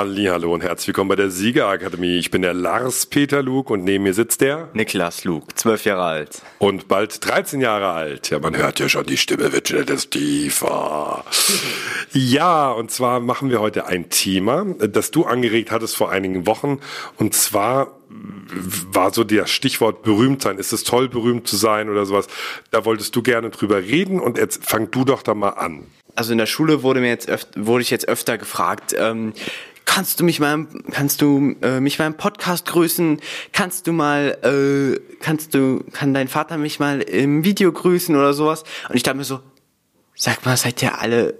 Hallo 0.00 0.54
und 0.54 0.62
herzlich 0.62 0.88
willkommen 0.88 1.10
bei 1.10 1.16
der 1.16 1.30
Siegerakademie. 1.30 2.16
Ich 2.16 2.30
bin 2.30 2.40
der 2.40 2.54
Lars 2.54 3.04
Peter 3.04 3.42
Luke 3.42 3.70
und 3.70 3.84
neben 3.84 4.04
mir 4.04 4.14
sitzt 4.14 4.40
der 4.40 4.70
Niklas 4.72 5.24
Luke, 5.24 5.54
zwölf 5.56 5.84
Jahre 5.84 6.04
alt. 6.04 6.40
Und 6.58 6.88
bald 6.88 7.22
13 7.22 7.60
Jahre 7.60 7.90
alt. 7.90 8.30
Ja, 8.30 8.38
man 8.38 8.56
hört 8.56 8.80
ja 8.80 8.88
schon, 8.88 9.04
die 9.04 9.18
Stimme 9.18 9.52
wird 9.52 9.68
schon 9.68 9.80
etwas 9.80 10.08
tiefer. 10.08 11.22
ja, 12.14 12.70
und 12.70 12.90
zwar 12.90 13.20
machen 13.20 13.50
wir 13.50 13.60
heute 13.60 13.88
ein 13.88 14.08
Thema, 14.08 14.64
das 14.78 15.10
du 15.10 15.26
angeregt 15.26 15.70
hattest 15.70 15.96
vor 15.96 16.10
einigen 16.10 16.46
Wochen. 16.46 16.80
Und 17.18 17.34
zwar 17.34 17.98
war 18.08 19.12
so 19.12 19.22
das 19.22 19.50
Stichwort 19.50 20.02
berühmt 20.02 20.40
sein. 20.40 20.56
Ist 20.56 20.72
es 20.72 20.82
toll, 20.82 21.10
berühmt 21.10 21.46
zu 21.46 21.56
sein 21.56 21.90
oder 21.90 22.06
sowas? 22.06 22.26
Da 22.70 22.86
wolltest 22.86 23.14
du 23.16 23.22
gerne 23.22 23.50
drüber 23.50 23.76
reden 23.76 24.18
und 24.18 24.38
jetzt 24.38 24.64
fang 24.64 24.90
du 24.90 25.04
doch 25.04 25.22
da 25.22 25.34
mal 25.34 25.50
an. 25.50 25.84
Also 26.16 26.32
in 26.32 26.38
der 26.38 26.46
Schule 26.46 26.82
wurde 26.82 27.00
mir 27.00 27.08
jetzt 27.08 27.28
öfter, 27.28 27.66
wurde 27.66 27.82
ich 27.82 27.90
jetzt 27.90 28.08
öfter 28.08 28.36
gefragt, 28.36 28.94
ähm, 28.98 29.32
kannst 29.84 30.20
du 30.20 30.24
mich 30.24 30.40
mal, 30.40 30.66
kannst 30.92 31.20
du 31.20 31.56
äh, 31.62 31.80
mich 31.80 31.98
mal 31.98 32.06
im 32.06 32.16
Podcast 32.16 32.66
grüßen? 32.66 33.20
Kannst 33.52 33.86
du 33.86 33.92
mal, 33.92 34.38
äh, 34.42 35.00
kannst 35.20 35.54
du, 35.54 35.84
kann 35.92 36.14
dein 36.14 36.28
Vater 36.28 36.58
mich 36.58 36.78
mal 36.78 37.00
im 37.00 37.44
Video 37.44 37.72
grüßen 37.72 38.14
oder 38.14 38.32
sowas? 38.32 38.64
Und 38.88 38.96
ich 38.96 39.02
dachte 39.02 39.18
mir 39.18 39.24
so, 39.24 39.40
sag 40.14 40.44
mal, 40.44 40.56
seid 40.56 40.82
ihr 40.82 40.98
alle 41.00 41.38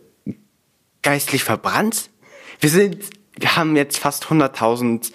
geistlich 1.02 1.44
verbrannt? 1.44 2.10
Wir 2.58 2.70
sind, 2.70 3.04
wir 3.38 3.56
haben 3.56 3.76
jetzt 3.76 3.98
fast 3.98 4.26
100.000 4.26 5.12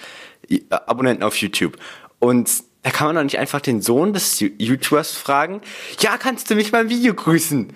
äh, 0.49 0.61
Abonnenten 0.69 1.23
auf 1.23 1.35
YouTube 1.37 1.77
und 2.19 2.49
da 2.83 2.91
kann 2.91 3.07
man 3.07 3.15
doch 3.15 3.23
nicht 3.23 3.39
einfach 3.39 3.61
den 3.61 3.81
Sohn 3.81 4.13
des 4.13 4.39
YouTubers 4.39 5.13
fragen, 5.13 5.61
ja, 6.01 6.17
kannst 6.17 6.51
du 6.51 6.55
mich 6.55 6.71
mal 6.71 6.81
im 6.81 6.89
Video 6.89 7.15
grüßen? 7.15 7.73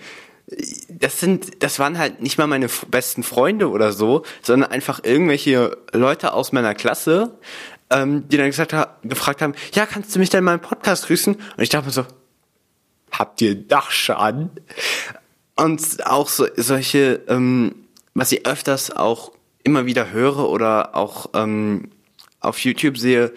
Das 0.90 1.20
sind, 1.20 1.64
das 1.64 1.80
waren 1.80 1.98
halt 1.98 2.22
nicht 2.22 2.38
mal 2.38 2.48
meine 2.48 2.68
besten 2.88 3.24
Freunde 3.24 3.70
oder 3.70 3.92
so, 3.92 4.24
sondern 4.42 4.72
einfach 4.72 5.04
irgendwelche 5.04 5.78
Leute 5.94 6.34
aus 6.34 6.52
meiner 6.52 6.74
Klasse, 6.74 7.38
ähm, 7.90 8.28
die 8.30 8.38
dann 8.38 8.48
gesagt 8.48 8.76
gefragt 9.04 9.42
haben, 9.42 9.54
ja, 9.74 9.86
kannst 9.86 10.16
du 10.16 10.20
mich 10.20 10.30
denn 10.30 10.44
mal 10.44 10.56
im 10.56 10.62
Podcast 10.62 11.08
grüßen? 11.08 11.36
Und 11.36 11.64
ich 11.64 11.70
dachte 11.70 11.88
mir 11.88 11.92
so, 11.92 12.06
habt 13.12 13.42
ihr 13.42 13.56
Dachschaden? 13.56 14.52
Und 15.56 16.06
auch 16.06 16.30
so, 16.30 16.48
solche, 16.56 17.22
ähm, 17.28 17.76
was 18.14 18.32
ich 18.32 18.46
öfters 18.46 18.92
auch 18.92 19.32
immer 19.64 19.86
wieder 19.86 20.12
höre 20.12 20.50
oder 20.50 20.96
auch 20.96 21.30
ähm, 21.34 21.92
auf 22.40 22.60
YouTube 22.60 22.98
sehe, 22.98 23.34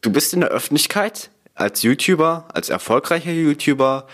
du 0.00 0.12
bist 0.12 0.32
in 0.32 0.40
der 0.40 0.50
Öffentlichkeit 0.50 1.30
als 1.54 1.82
YouTuber, 1.82 2.48
als 2.54 2.70
erfolgreicher 2.70 3.32
YouTuber 3.32 4.06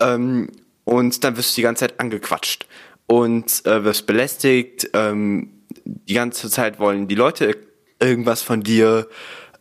ähm, 0.00 0.48
und 0.88 1.22
dann 1.22 1.36
wirst 1.36 1.52
du 1.52 1.56
die 1.56 1.62
ganze 1.62 1.80
Zeit 1.80 2.00
angequatscht 2.00 2.66
und 3.06 3.66
äh, 3.66 3.84
wirst 3.84 4.06
belästigt. 4.06 4.88
Ähm, 4.94 5.50
die 5.84 6.14
ganze 6.14 6.48
Zeit 6.48 6.78
wollen 6.78 7.08
die 7.08 7.14
Leute 7.14 7.58
irgendwas 8.00 8.40
von 8.40 8.62
dir. 8.62 9.06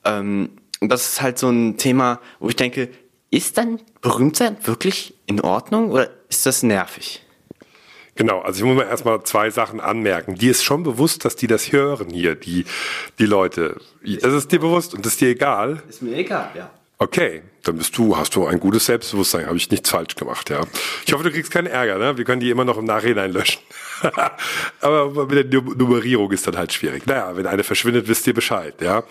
Ähm, 0.05 0.51
und 0.79 0.89
das 0.89 1.09
ist 1.09 1.21
halt 1.21 1.37
so 1.37 1.49
ein 1.49 1.77
Thema, 1.77 2.21
wo 2.39 2.47
ich 2.47 2.55
denke, 2.55 2.87
ist 3.29 3.57
dann 3.57 3.81
Berühmtsein 3.99 4.55
wirklich 4.63 5.15
in 5.25 5.41
Ordnung 5.41 5.91
oder 5.91 6.09
ist 6.29 6.45
das 6.45 6.63
nervig? 6.63 7.25
Genau, 8.15 8.39
also 8.39 8.59
ich 8.59 8.65
muss 8.65 8.77
mal 8.77 8.87
erstmal 8.87 9.21
zwei 9.23 9.49
Sachen 9.49 9.81
anmerken. 9.81 10.35
Dir 10.35 10.51
ist 10.51 10.63
schon 10.63 10.83
bewusst, 10.83 11.25
dass 11.25 11.35
die 11.35 11.47
das 11.47 11.73
hören 11.73 12.09
hier, 12.09 12.35
die, 12.35 12.63
die 13.19 13.25
Leute. 13.25 13.81
Das 14.21 14.33
ist 14.33 14.53
dir 14.53 14.59
bewusst 14.59 14.93
und 14.93 15.05
das 15.05 15.13
ist 15.13 15.21
dir 15.21 15.29
egal. 15.29 15.83
Ist 15.89 16.01
mir 16.01 16.15
egal, 16.15 16.51
ja. 16.55 16.71
Okay, 16.99 17.43
dann 17.63 17.77
bist 17.77 17.95
du, 17.97 18.17
hast 18.17 18.35
du 18.35 18.47
ein 18.47 18.59
gutes 18.59 18.87
Selbstbewusstsein, 18.87 19.45
habe 19.45 19.57
ich 19.57 19.69
nichts 19.69 19.91
falsch 19.91 20.15
gemacht, 20.15 20.49
ja. 20.49 20.65
Ich 21.05 21.13
hoffe, 21.13 21.23
du 21.23 21.31
kriegst 21.31 21.51
keinen 21.51 21.67
Ärger, 21.67 21.99
ne? 21.99 22.17
Wir 22.17 22.25
können 22.25 22.39
die 22.39 22.49
immer 22.49 22.65
noch 22.65 22.77
im 22.77 22.85
Nachhinein 22.85 23.31
löschen. 23.31 23.61
Aber 24.81 25.27
mit 25.27 25.53
der 25.53 25.61
Nummerierung 25.61 26.31
ist 26.31 26.47
dann 26.47 26.57
halt 26.57 26.73
schwierig. 26.73 27.05
Naja, 27.05 27.35
wenn 27.37 27.45
eine 27.45 27.63
verschwindet, 27.63 28.07
wisst 28.07 28.25
ihr 28.25 28.33
Bescheid, 28.33 28.81
ja. 28.81 29.03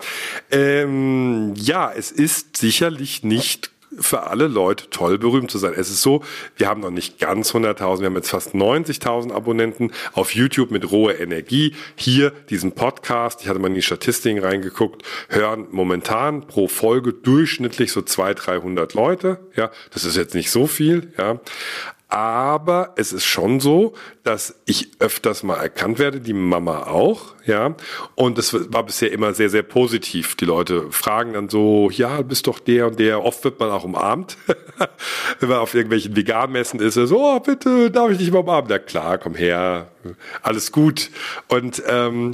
Ähm, 0.51 1.53
ja, 1.55 1.91
es 1.93 2.11
ist 2.11 2.57
sicherlich 2.57 3.23
nicht 3.23 3.71
für 3.99 4.27
alle 4.27 4.47
Leute 4.47 4.89
toll, 4.89 5.17
berühmt 5.17 5.51
zu 5.51 5.57
sein. 5.57 5.73
Es 5.75 5.89
ist 5.89 6.01
so, 6.01 6.23
wir 6.55 6.67
haben 6.67 6.81
noch 6.81 6.91
nicht 6.91 7.19
ganz 7.19 7.51
100.000, 7.53 7.99
wir 7.99 8.05
haben 8.07 8.15
jetzt 8.15 8.29
fast 8.29 8.53
90.000 8.53 9.31
Abonnenten 9.31 9.91
auf 10.13 10.33
YouTube 10.33 10.71
mit 10.71 10.91
roher 10.91 11.19
Energie. 11.19 11.75
Hier 11.95 12.31
diesen 12.49 12.73
Podcast, 12.73 13.41
ich 13.41 13.49
hatte 13.49 13.59
mal 13.59 13.67
in 13.67 13.75
die 13.75 13.81
Statistiken 13.81 14.39
reingeguckt, 14.39 15.03
hören 15.29 15.67
momentan 15.71 16.47
pro 16.47 16.67
Folge 16.67 17.13
durchschnittlich 17.13 17.91
so 17.91 18.01
200, 18.01 18.47
300 18.47 18.93
Leute. 18.93 19.39
Ja, 19.55 19.71
das 19.93 20.05
ist 20.05 20.17
jetzt 20.17 20.35
nicht 20.35 20.51
so 20.51 20.67
viel, 20.67 21.13
ja. 21.17 21.39
Aber 22.09 22.93
es 22.95 23.11
ist 23.11 23.25
schon 23.25 23.59
so, 23.59 23.93
dass 24.23 24.61
ich 24.65 24.91
öfters 24.99 25.43
mal 25.43 25.57
erkannt 25.57 25.99
werde, 25.99 26.21
die 26.21 26.33
Mama 26.33 26.83
auch, 26.83 27.35
ja. 27.45 27.75
Und 28.15 28.37
das 28.37 28.53
war 28.71 28.85
bisher 28.85 29.11
immer 29.11 29.33
sehr, 29.33 29.49
sehr 29.49 29.63
positiv. 29.63 30.35
Die 30.35 30.45
Leute 30.45 30.89
fragen 30.91 31.33
dann 31.33 31.49
so, 31.49 31.89
ja, 31.91 32.21
bist 32.21 32.47
doch 32.47 32.59
der 32.59 32.87
und 32.87 32.99
der. 32.99 33.25
Oft 33.25 33.43
wird 33.43 33.59
man 33.59 33.71
auch 33.71 33.83
umarmt. 33.83 34.37
Wenn 35.39 35.49
man 35.49 35.57
auf 35.57 35.73
irgendwelchen 35.73 36.15
Veganmessen 36.15 36.79
ist, 36.79 36.93
so, 36.93 37.19
oh, 37.19 37.39
bitte, 37.41 37.91
darf 37.91 38.09
ich 38.11 38.17
dich 38.19 38.31
mal 38.31 38.39
umarmen? 38.39 38.71
Ja 38.71 38.79
klar, 38.79 39.17
komm 39.17 39.35
her, 39.35 39.89
alles 40.41 40.71
gut. 40.71 41.11
Und 41.49 41.83
ähm, 41.87 42.33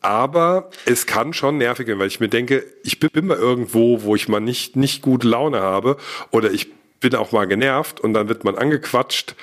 aber 0.00 0.70
es 0.86 1.04
kann 1.04 1.34
schon 1.34 1.58
nervig 1.58 1.86
werden, 1.86 1.98
weil 1.98 2.06
ich 2.06 2.20
mir 2.20 2.28
denke, 2.28 2.64
ich 2.84 3.00
bin 3.00 3.10
immer 3.12 3.36
irgendwo, 3.36 4.02
wo 4.02 4.16
ich 4.16 4.28
mal 4.28 4.40
nicht, 4.40 4.76
nicht 4.76 5.02
gute 5.02 5.28
Laune 5.28 5.60
habe 5.60 5.98
oder 6.30 6.50
ich 6.50 6.68
bin 7.00 7.14
auch 7.14 7.32
mal 7.32 7.46
genervt 7.46 8.00
und 8.00 8.14
dann 8.14 8.28
wird 8.28 8.44
man 8.44 8.56
angequatscht 8.56 9.34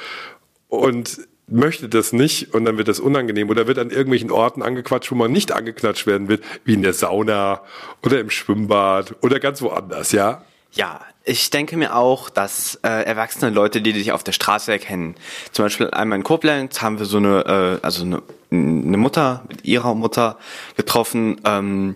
und 0.70 1.20
möchte 1.48 1.88
das 1.88 2.12
nicht 2.14 2.54
und 2.54 2.66
dann 2.66 2.78
wird 2.78 2.88
das 2.88 3.00
unangenehm 3.00 3.50
oder 3.50 3.68
wird 3.68 3.80
an 3.80 3.90
irgendwelchen 3.90 4.32
Orten 4.32 4.62
angequatscht, 4.62 5.12
wo 5.12 5.16
man 5.16 5.32
nicht 5.32 5.52
angeklatscht 5.52 6.06
werden 6.06 6.28
will, 6.28 6.42
wie 6.66 6.74
in 6.74 6.82
der 6.82 6.94
Sauna 6.94 7.62
oder 8.04 8.20
im 8.20 8.30
Schwimmbad 8.30 9.16
oder 9.22 9.40
ganz 9.40 9.62
woanders, 9.62 10.12
ja? 10.12 10.44
Ja, 10.74 11.00
ich 11.24 11.50
denke 11.50 11.78
mir 11.78 11.96
auch, 11.96 12.30
dass 12.30 12.76
äh, 12.84 12.90
erwachsene 12.90 13.52
Leute, 13.52 13.82
die 13.82 13.94
dich 13.94 14.12
auf 14.12 14.24
der 14.24 14.34
Straße 14.34 14.72
erkennen, 14.72 15.16
zum 15.52 15.66
Beispiel 15.66 15.90
einmal 15.92 16.18
in 16.18 16.24
Koblenz 16.24 16.82
haben 16.82 17.00
wir 17.00 17.06
so 17.06 17.18
eine, 17.18 17.80
äh, 17.82 17.86
also 17.86 18.04
eine, 18.04 18.22
eine 18.52 18.98
Mutter 18.98 19.44
mit 19.48 19.64
ihrer 19.64 19.96
Mutter 19.96 20.38
getroffen, 20.76 21.40
ähm, 21.46 21.96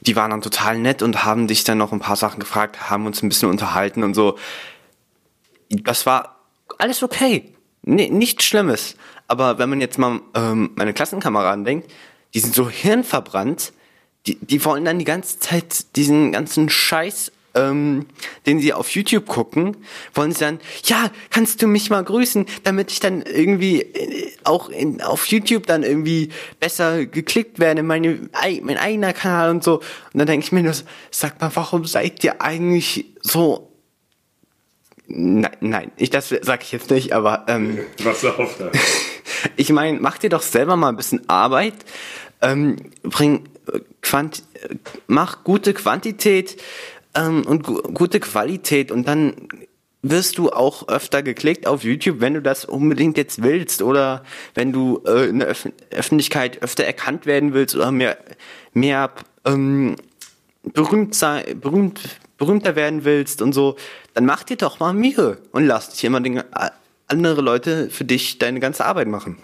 die 0.00 0.16
waren 0.16 0.30
dann 0.30 0.40
total 0.40 0.78
nett 0.78 1.02
und 1.02 1.24
haben 1.24 1.48
dich 1.48 1.64
dann 1.64 1.78
noch 1.78 1.92
ein 1.92 2.00
paar 2.00 2.16
Sachen 2.16 2.40
gefragt, 2.40 2.90
haben 2.90 3.06
uns 3.06 3.22
ein 3.22 3.28
bisschen 3.28 3.50
unterhalten 3.50 4.02
und 4.04 4.14
so 4.14 4.36
das 5.70 6.06
war 6.06 6.40
alles 6.78 7.02
okay. 7.02 7.52
Nee, 7.82 8.10
nichts 8.10 8.44
Schlimmes. 8.44 8.96
Aber 9.28 9.58
wenn 9.58 9.68
man 9.68 9.80
jetzt 9.80 9.98
mal 9.98 10.20
ähm, 10.34 10.70
meine 10.76 10.92
Klassenkameraden 10.92 11.64
denkt, 11.64 11.90
die 12.34 12.40
sind 12.40 12.54
so 12.54 12.68
hirnverbrannt, 12.68 13.72
die, 14.26 14.36
die 14.40 14.64
wollen 14.64 14.84
dann 14.84 14.98
die 14.98 15.04
ganze 15.04 15.38
Zeit 15.38 15.96
diesen 15.96 16.32
ganzen 16.32 16.68
Scheiß, 16.68 17.32
ähm, 17.54 18.06
den 18.44 18.60
sie 18.60 18.72
auf 18.72 18.90
YouTube 18.90 19.26
gucken, 19.26 19.76
wollen 20.14 20.32
sie 20.32 20.40
dann, 20.40 20.60
ja, 20.84 21.10
kannst 21.30 21.62
du 21.62 21.66
mich 21.66 21.90
mal 21.90 22.04
grüßen, 22.04 22.46
damit 22.64 22.92
ich 22.92 23.00
dann 23.00 23.22
irgendwie 23.22 23.82
äh, 23.82 24.32
auch 24.44 24.68
in, 24.68 25.00
auf 25.00 25.26
YouTube 25.26 25.66
dann 25.66 25.82
irgendwie 25.82 26.30
besser 26.60 27.06
geklickt 27.06 27.58
werde, 27.58 27.82
meine, 27.82 28.28
mein 28.62 28.76
eigener 28.76 29.12
Kanal 29.12 29.50
und 29.50 29.64
so. 29.64 29.76
Und 29.76 30.18
dann 30.18 30.26
denke 30.26 30.44
ich 30.44 30.52
mir 30.52 30.62
nur, 30.62 30.74
sag 31.10 31.40
mal, 31.40 31.50
warum 31.54 31.84
seid 31.86 32.22
ihr 32.22 32.42
eigentlich 32.42 33.06
so 33.22 33.72
Nein, 35.08 35.56
nein, 35.60 35.92
ich, 35.96 36.10
das 36.10 36.28
sage 36.28 36.62
ich 36.62 36.72
jetzt 36.72 36.90
nicht, 36.90 37.12
aber 37.12 37.44
ähm, 37.48 37.78
was 38.02 38.24
auf 38.24 38.56
da? 38.58 38.70
ich 39.56 39.70
meine, 39.70 40.00
mach 40.00 40.18
dir 40.18 40.30
doch 40.30 40.42
selber 40.42 40.76
mal 40.76 40.88
ein 40.88 40.96
bisschen 40.96 41.28
Arbeit, 41.28 41.74
ähm, 42.42 42.76
bring 43.02 43.44
äh, 43.72 43.80
Quant 44.02 44.42
mach 45.06 45.44
gute 45.44 45.74
Quantität 45.74 46.60
ähm, 47.14 47.44
und 47.46 47.62
gu 47.64 47.82
gute 47.82 48.18
Qualität 48.18 48.90
und 48.90 49.06
dann 49.06 49.48
wirst 50.02 50.38
du 50.38 50.50
auch 50.50 50.88
öfter 50.88 51.22
geklickt 51.22 51.66
auf 51.66 51.82
YouTube, 51.84 52.20
wenn 52.20 52.34
du 52.34 52.42
das 52.42 52.64
unbedingt 52.64 53.16
jetzt 53.16 53.42
willst 53.42 53.82
oder 53.82 54.24
wenn 54.54 54.72
du 54.72 55.02
äh, 55.06 55.28
in 55.28 55.38
der 55.38 55.48
Öf 55.48 55.68
Öffentlichkeit 55.90 56.62
öfter 56.62 56.84
erkannt 56.84 57.26
werden 57.26 57.54
willst 57.54 57.76
oder 57.76 57.92
mehr 57.92 58.18
mehr 58.72 59.10
ähm, 59.44 59.96
berühmt 60.62 61.14
sein, 61.14 61.60
berühmt 61.60 62.00
berühmter 62.38 62.76
werden 62.76 63.04
willst 63.04 63.42
und 63.42 63.52
so, 63.52 63.76
dann 64.14 64.26
mach 64.26 64.42
dir 64.42 64.56
doch 64.56 64.80
mal 64.80 64.92
Mühe 64.92 65.38
und 65.52 65.66
lass 65.66 65.90
dich 65.90 66.04
immer 66.04 66.20
den, 66.20 66.42
andere 67.08 67.40
Leute 67.40 67.88
für 67.88 68.04
dich 68.04 68.38
deine 68.38 68.58
ganze 68.58 68.84
Arbeit 68.84 69.06
machen. 69.06 69.38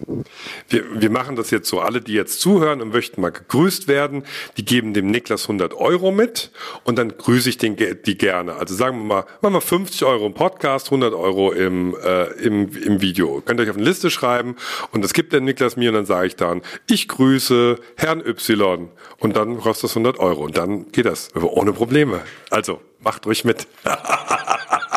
Wir, 0.68 0.84
wir 1.00 1.10
machen 1.10 1.36
das 1.36 1.50
jetzt 1.50 1.68
so. 1.68 1.80
Alle, 1.80 2.00
die 2.00 2.12
jetzt 2.12 2.40
zuhören 2.40 2.82
und 2.82 2.92
möchten 2.92 3.20
mal 3.20 3.30
gegrüßt 3.30 3.86
werden, 3.86 4.24
die 4.56 4.64
geben 4.64 4.94
dem 4.94 5.10
Niklas 5.10 5.44
100 5.44 5.74
Euro 5.74 6.10
mit 6.10 6.50
und 6.82 6.98
dann 6.98 7.16
grüße 7.16 7.48
ich 7.48 7.58
den, 7.58 7.76
die 7.76 8.18
gerne. 8.18 8.54
Also 8.54 8.74
sagen 8.74 8.98
wir 8.98 9.04
mal, 9.04 9.24
machen 9.40 9.54
wir 9.54 9.60
50 9.60 10.04
Euro 10.04 10.26
im 10.26 10.34
Podcast, 10.34 10.86
100 10.86 11.14
Euro 11.14 11.52
im, 11.52 11.94
äh, 12.02 12.24
im, 12.42 12.76
im 12.76 13.00
Video. 13.00 13.40
Könnt 13.44 13.60
ihr 13.60 13.64
euch 13.64 13.70
auf 13.70 13.76
eine 13.76 13.84
Liste 13.84 14.10
schreiben 14.10 14.56
und 14.90 15.04
das 15.04 15.12
gibt 15.12 15.32
der 15.32 15.40
Niklas 15.40 15.76
mir 15.76 15.90
und 15.90 15.94
dann 15.94 16.06
sage 16.06 16.26
ich 16.26 16.36
dann, 16.36 16.62
ich 16.88 17.06
grüße 17.06 17.76
Herrn 17.96 18.26
Y 18.26 18.88
und 19.18 19.36
dann 19.36 19.58
kostet 19.58 19.84
das 19.84 19.92
100 19.92 20.18
Euro 20.18 20.42
und 20.42 20.56
dann 20.56 20.90
geht 20.90 21.06
das 21.06 21.30
ohne 21.36 21.72
Probleme. 21.72 22.22
Also 22.50 22.80
macht 22.98 23.24
ruhig 23.26 23.44
mit. 23.44 23.68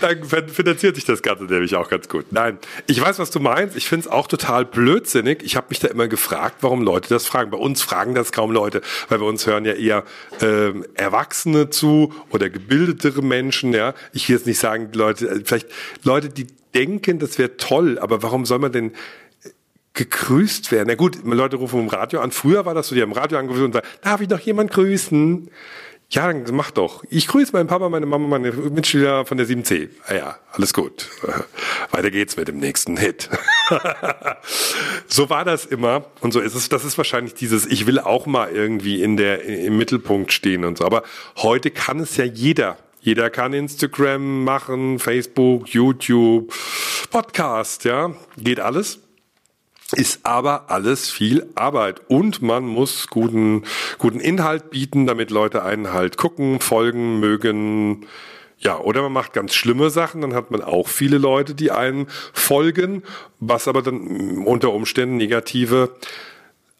dann 0.00 0.48
finanziert 0.48 0.96
sich 0.96 1.04
das 1.04 1.22
Ganze 1.22 1.44
nämlich 1.44 1.76
auch 1.76 1.88
ganz 1.88 2.08
gut. 2.08 2.26
Nein, 2.30 2.58
ich 2.86 3.00
weiß, 3.00 3.18
was 3.18 3.30
du 3.30 3.40
meinst. 3.40 3.76
Ich 3.76 3.88
finde 3.88 4.06
es 4.06 4.12
auch 4.12 4.26
total 4.26 4.64
blödsinnig. 4.64 5.42
Ich 5.42 5.56
habe 5.56 5.66
mich 5.70 5.78
da 5.78 5.88
immer 5.88 6.08
gefragt, 6.08 6.56
warum 6.60 6.82
Leute 6.82 7.08
das 7.08 7.26
fragen. 7.26 7.50
Bei 7.50 7.58
uns 7.58 7.82
fragen 7.82 8.14
das 8.14 8.32
kaum 8.32 8.50
Leute, 8.50 8.82
weil 9.08 9.18
bei 9.18 9.26
uns 9.26 9.46
hören 9.46 9.64
ja 9.64 9.72
eher 9.72 10.04
ähm, 10.40 10.84
Erwachsene 10.94 11.70
zu 11.70 12.12
oder 12.30 12.50
gebildetere 12.50 13.22
Menschen. 13.22 13.72
Ja, 13.72 13.94
ich 14.12 14.28
will 14.28 14.36
jetzt 14.36 14.46
nicht 14.46 14.58
sagen, 14.58 14.90
Leute, 14.92 15.28
äh, 15.28 15.42
vielleicht 15.44 15.68
Leute, 16.02 16.28
die 16.28 16.46
denken, 16.74 17.18
das 17.18 17.38
wäre 17.38 17.56
toll, 17.56 17.98
aber 17.98 18.22
warum 18.22 18.46
soll 18.46 18.58
man 18.58 18.72
denn 18.72 18.92
gegrüßt 19.94 20.72
werden? 20.72 20.88
Na 20.88 20.94
gut, 20.94 21.18
Leute 21.24 21.56
rufen 21.56 21.80
im 21.80 21.88
Radio 21.88 22.20
an. 22.20 22.30
Früher 22.30 22.64
war 22.64 22.74
das 22.74 22.88
so, 22.88 22.94
die 22.94 23.02
haben 23.02 23.10
im 23.10 23.16
Radio 23.16 23.38
angerufen 23.38 23.64
und 23.64 23.72
sagen, 23.72 23.86
darf 24.02 24.20
ich 24.20 24.28
noch 24.28 24.40
jemand 24.40 24.70
grüßen? 24.70 25.50
Ja, 26.12 26.32
dann 26.32 26.44
mach 26.56 26.72
doch. 26.72 27.04
Ich 27.08 27.28
grüße 27.28 27.52
meinen 27.52 27.68
Papa, 27.68 27.88
meine 27.88 28.04
Mama, 28.04 28.26
meine 28.26 28.50
Mitschüler 28.50 29.24
von 29.24 29.38
der 29.38 29.46
7C. 29.46 29.90
Ah 30.08 30.14
ja, 30.14 30.38
alles 30.50 30.74
gut. 30.74 31.08
Weiter 31.92 32.10
geht's 32.10 32.36
mit 32.36 32.48
dem 32.48 32.58
nächsten 32.58 32.96
Hit. 32.96 33.28
so 35.06 35.30
war 35.30 35.44
das 35.44 35.66
immer 35.66 36.06
und 36.20 36.32
so 36.32 36.40
ist 36.40 36.56
es. 36.56 36.68
Das 36.68 36.84
ist 36.84 36.98
wahrscheinlich 36.98 37.34
dieses, 37.34 37.64
ich 37.64 37.86
will 37.86 38.00
auch 38.00 38.26
mal 38.26 38.50
irgendwie 38.50 39.04
in 39.04 39.16
der, 39.16 39.44
im 39.44 39.78
Mittelpunkt 39.78 40.32
stehen 40.32 40.64
und 40.64 40.78
so. 40.78 40.84
Aber 40.84 41.04
heute 41.36 41.70
kann 41.70 42.00
es 42.00 42.16
ja 42.16 42.24
jeder. 42.24 42.76
Jeder 43.02 43.30
kann 43.30 43.52
Instagram 43.52 44.42
machen, 44.42 44.98
Facebook, 44.98 45.68
YouTube, 45.68 46.52
Podcast, 47.12 47.84
ja. 47.84 48.12
Geht 48.36 48.58
alles 48.58 48.98
ist 49.92 50.24
aber 50.24 50.70
alles 50.70 51.10
viel 51.10 51.46
Arbeit 51.54 52.02
und 52.08 52.42
man 52.42 52.66
muss 52.66 53.08
guten, 53.08 53.64
guten 53.98 54.20
Inhalt 54.20 54.70
bieten, 54.70 55.06
damit 55.06 55.30
Leute 55.30 55.62
einen 55.62 55.92
halt 55.92 56.16
gucken, 56.16 56.60
folgen, 56.60 57.20
mögen. 57.20 58.06
Ja, 58.58 58.78
oder 58.78 59.02
man 59.02 59.12
macht 59.12 59.32
ganz 59.32 59.54
schlimme 59.54 59.88
Sachen, 59.88 60.20
dann 60.20 60.34
hat 60.34 60.50
man 60.50 60.62
auch 60.62 60.86
viele 60.86 61.16
Leute, 61.16 61.54
die 61.54 61.70
einen 61.70 62.08
folgen, 62.34 63.02
was 63.38 63.68
aber 63.68 63.80
dann 63.80 64.44
unter 64.44 64.72
Umständen 64.72 65.16
negative 65.16 65.96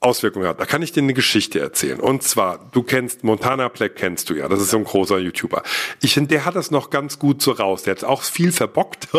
Auswirkungen 0.00 0.46
hat. 0.46 0.58
Da 0.58 0.64
kann 0.64 0.82
ich 0.82 0.92
dir 0.92 1.02
eine 1.02 1.12
Geschichte 1.12 1.60
erzählen. 1.60 2.00
Und 2.00 2.22
zwar, 2.22 2.70
du 2.72 2.82
kennst 2.82 3.22
Montana 3.22 3.68
Black, 3.68 3.96
kennst 3.96 4.30
du 4.30 4.34
ja. 4.34 4.48
Das 4.48 4.60
ist 4.60 4.70
so 4.70 4.78
ein 4.78 4.84
großer 4.84 5.18
YouTuber. 5.18 5.62
Ich 6.00 6.14
finde, 6.14 6.28
der 6.28 6.46
hat 6.46 6.56
das 6.56 6.70
noch 6.70 6.88
ganz 6.88 7.18
gut 7.18 7.42
so 7.42 7.52
raus. 7.52 7.82
Der 7.82 7.96
hat 7.96 8.04
auch 8.04 8.22
viel 8.22 8.50
verbockt. 8.50 9.08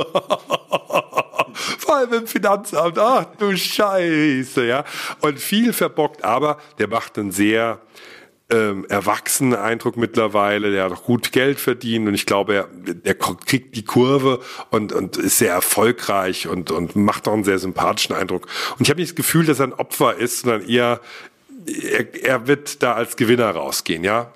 Vor 1.54 1.96
allem 1.96 2.14
im 2.14 2.28
Finanzamt. 2.28 2.98
Ach 2.98 3.26
du 3.38 3.56
Scheiße, 3.56 4.66
ja. 4.66 4.84
Und 5.22 5.40
viel 5.40 5.74
verbockt, 5.74 6.24
aber 6.24 6.58
der 6.78 6.88
macht 6.88 7.18
einen 7.18 7.32
sehr 7.32 7.80
ähm, 8.52 8.86
erwachsenen 8.90 9.56
Eindruck 9.56 9.98
mittlerweile. 9.98 10.72
Der 10.72 10.86
hat 10.86 10.92
auch 10.92 11.04
gut 11.04 11.32
Geld 11.32 11.60
verdient 11.60 12.08
und 12.08 12.14
ich 12.14 12.26
glaube, 12.26 12.54
er, 12.54 12.68
er 13.04 13.16
kriegt 13.16 13.76
die 13.76 13.86
Kurve 13.86 14.42
und, 14.70 14.92
und 14.92 15.18
ist 15.18 15.38
sehr 15.38 15.54
erfolgreich 15.54 16.48
und, 16.48 16.72
und 16.72 16.96
macht 16.96 17.28
auch 17.28 17.34
einen 17.34 17.44
sehr 17.44 17.60
sympathischen 17.60 18.16
Eindruck. 18.16 18.48
Und 18.78 18.82
ich 18.82 18.90
habe 18.90 19.00
nicht 19.00 19.12
das 19.12 19.16
Gefühl, 19.16 19.46
dass 19.46 19.60
er 19.60 19.68
ein 19.68 19.74
Opfer 19.74 20.18
ist, 20.18 20.42
sondern 20.42 20.68
eher, 20.68 21.00
er, 21.66 22.24
er 22.24 22.48
wird 22.48 22.84
da 22.84 22.94
als 22.94 23.16
Gewinner 23.16 23.50
rausgehen, 23.52 24.04
ja. 24.04 24.32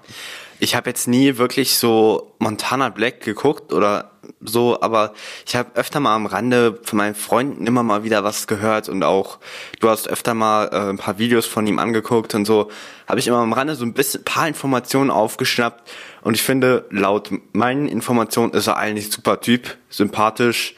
Ich 0.60 0.76
habe 0.76 0.90
jetzt 0.90 1.08
nie 1.08 1.38
wirklich 1.38 1.78
so 1.78 2.34
Montana 2.40 2.90
Black 2.90 3.22
geguckt 3.22 3.74
oder 3.74 4.12
so, 4.40 4.80
aber 4.82 5.14
ich 5.46 5.56
habe 5.56 5.76
öfter 5.76 6.00
mal 6.00 6.16
am 6.16 6.26
Rande 6.26 6.80
von 6.84 6.98
meinen 6.98 7.16
Freunden 7.16 7.68
immer 7.68 7.84
mal 7.84 8.04
wieder 8.04 8.24
was 8.24 8.48
gehört 8.48 8.88
und 8.88 9.04
auch 9.04 9.40
du 9.80 9.90
hast 9.90 10.08
öfter 10.08 10.34
mal 10.34 10.70
äh, 10.72 10.90
ein 10.90 10.98
paar 10.98 11.18
Videos 11.18 11.46
von 11.46 11.68
ihm 11.68 11.80
angeguckt 11.80 12.36
und 12.36 12.46
so 12.46 12.70
habe 13.08 13.20
ich 13.20 13.28
immer 13.28 13.38
am 13.38 13.54
Rande 13.54 13.76
so 13.76 13.86
ein 13.86 13.94
bisschen 13.94 14.24
paar 14.24 14.48
Informationen 14.48 15.12
aufgeschnappt 15.12 15.92
und 16.22 16.36
ich 16.36 16.44
finde 16.44 16.86
laut 16.90 17.32
meinen 17.54 17.88
Informationen 17.88 18.54
ist 18.54 18.68
er 18.68 18.78
eigentlich 18.78 19.12
super 19.12 19.42
Typ, 19.42 19.78
sympathisch 19.90 20.76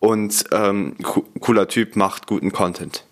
und 0.00 0.44
ähm, 0.52 0.96
cooler 1.40 1.68
Typ, 1.68 1.96
macht 1.96 2.26
guten 2.26 2.52
Content. 2.52 3.04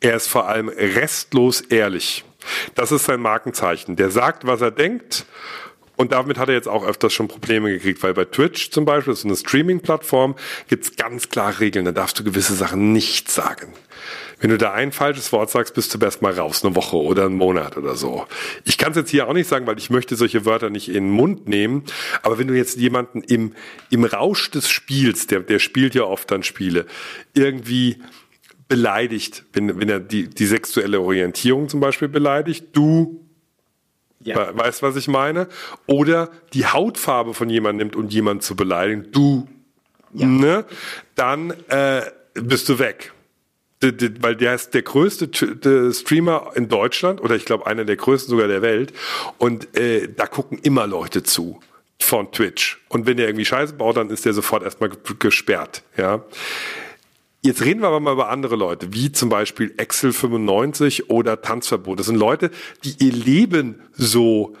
Er 0.00 0.14
ist 0.16 0.28
vor 0.28 0.48
allem 0.48 0.68
restlos 0.68 1.60
ehrlich. 1.60 2.24
Das 2.74 2.92
ist 2.92 3.04
sein 3.04 3.20
Markenzeichen. 3.20 3.96
Der 3.96 4.10
sagt, 4.10 4.46
was 4.46 4.60
er 4.60 4.70
denkt 4.70 5.26
und 6.00 6.12
damit 6.12 6.38
hat 6.38 6.48
er 6.48 6.54
jetzt 6.54 6.66
auch 6.66 6.86
öfters 6.86 7.12
schon 7.12 7.28
Probleme 7.28 7.70
gekriegt, 7.70 8.02
weil 8.02 8.14
bei 8.14 8.24
Twitch 8.24 8.70
zum 8.70 8.86
Beispiel, 8.86 9.12
das 9.12 9.18
ist 9.18 9.26
eine 9.26 9.36
Streaming-Plattform, 9.36 10.34
gibt's 10.66 10.96
ganz 10.96 11.28
klar 11.28 11.60
Regeln, 11.60 11.84
da 11.84 11.92
darfst 11.92 12.18
du 12.18 12.24
gewisse 12.24 12.54
Sachen 12.54 12.94
nicht 12.94 13.30
sagen. 13.30 13.74
Wenn 14.40 14.48
du 14.48 14.56
da 14.56 14.72
ein 14.72 14.92
falsches 14.92 15.30
Wort 15.32 15.50
sagst, 15.50 15.74
bist 15.74 15.92
du 15.92 15.98
erst 16.02 16.22
mal 16.22 16.32
raus, 16.32 16.64
eine 16.64 16.74
Woche 16.74 16.96
oder 16.96 17.26
einen 17.26 17.36
Monat 17.36 17.76
oder 17.76 17.96
so. 17.96 18.26
Ich 18.64 18.78
kann 18.78 18.92
es 18.92 18.96
jetzt 18.96 19.10
hier 19.10 19.28
auch 19.28 19.34
nicht 19.34 19.46
sagen, 19.46 19.66
weil 19.66 19.76
ich 19.76 19.90
möchte 19.90 20.16
solche 20.16 20.46
Wörter 20.46 20.70
nicht 20.70 20.88
in 20.88 20.94
den 20.94 21.10
Mund 21.10 21.46
nehmen. 21.46 21.84
Aber 22.22 22.38
wenn 22.38 22.48
du 22.48 22.54
jetzt 22.54 22.78
jemanden 22.78 23.20
im, 23.20 23.52
im 23.90 24.04
Rausch 24.04 24.50
des 24.50 24.70
Spiels, 24.70 25.26
der, 25.26 25.40
der 25.40 25.58
spielt 25.58 25.94
ja 25.94 26.04
oft 26.04 26.30
dann 26.30 26.42
Spiele, 26.42 26.86
irgendwie 27.34 27.98
beleidigt, 28.70 29.44
wenn, 29.52 29.80
wenn 29.80 29.88
er 29.88 29.98
die, 29.98 30.30
die 30.30 30.46
sexuelle 30.46 31.00
Orientierung 31.00 31.68
zum 31.68 31.80
Beispiel 31.80 32.08
beleidigt, 32.08 32.68
du 32.72 33.26
ja. 34.22 34.54
Weißt 34.54 34.82
was 34.82 34.96
ich 34.96 35.08
meine? 35.08 35.48
Oder 35.86 36.30
die 36.52 36.66
Hautfarbe 36.66 37.32
von 37.32 37.48
jemandem 37.48 37.86
nimmt, 37.86 37.96
um 37.96 38.06
jemanden 38.08 38.42
zu 38.42 38.54
beleidigen. 38.54 39.10
Du, 39.12 39.48
ja. 40.12 40.26
ne? 40.26 40.66
Dann 41.14 41.54
äh, 41.68 42.02
bist 42.34 42.68
du 42.68 42.78
weg. 42.78 43.14
Weil 43.80 44.36
der 44.36 44.54
ist 44.54 44.74
der 44.74 44.82
größte 44.82 45.30
Streamer 45.94 46.50
in 46.54 46.68
Deutschland 46.68 47.22
oder 47.22 47.34
ich 47.34 47.46
glaube 47.46 47.66
einer 47.66 47.86
der 47.86 47.96
größten 47.96 48.28
sogar 48.30 48.46
der 48.46 48.60
Welt. 48.60 48.92
Und 49.38 49.74
äh, 49.74 50.06
da 50.14 50.26
gucken 50.26 50.58
immer 50.58 50.86
Leute 50.86 51.22
zu 51.22 51.60
von 51.98 52.30
Twitch. 52.30 52.78
Und 52.90 53.06
wenn 53.06 53.16
der 53.16 53.26
irgendwie 53.26 53.46
Scheiße 53.46 53.72
baut, 53.72 53.96
dann 53.96 54.10
ist 54.10 54.26
der 54.26 54.34
sofort 54.34 54.64
erstmal 54.64 54.90
gesperrt. 55.18 55.82
Ja. 55.96 56.26
Jetzt 57.42 57.64
reden 57.64 57.80
wir 57.80 57.88
aber 57.88 58.00
mal 58.00 58.12
über 58.12 58.28
andere 58.28 58.54
Leute, 58.56 58.92
wie 58.92 59.12
zum 59.12 59.30
Beispiel 59.30 59.72
Excel 59.78 60.12
95 60.12 61.08
oder 61.08 61.40
Tanzverbot. 61.40 61.98
Das 61.98 62.06
sind 62.06 62.16
Leute, 62.16 62.50
die 62.84 63.02
ihr 63.02 63.12
Leben 63.12 63.80
so 63.92 64.56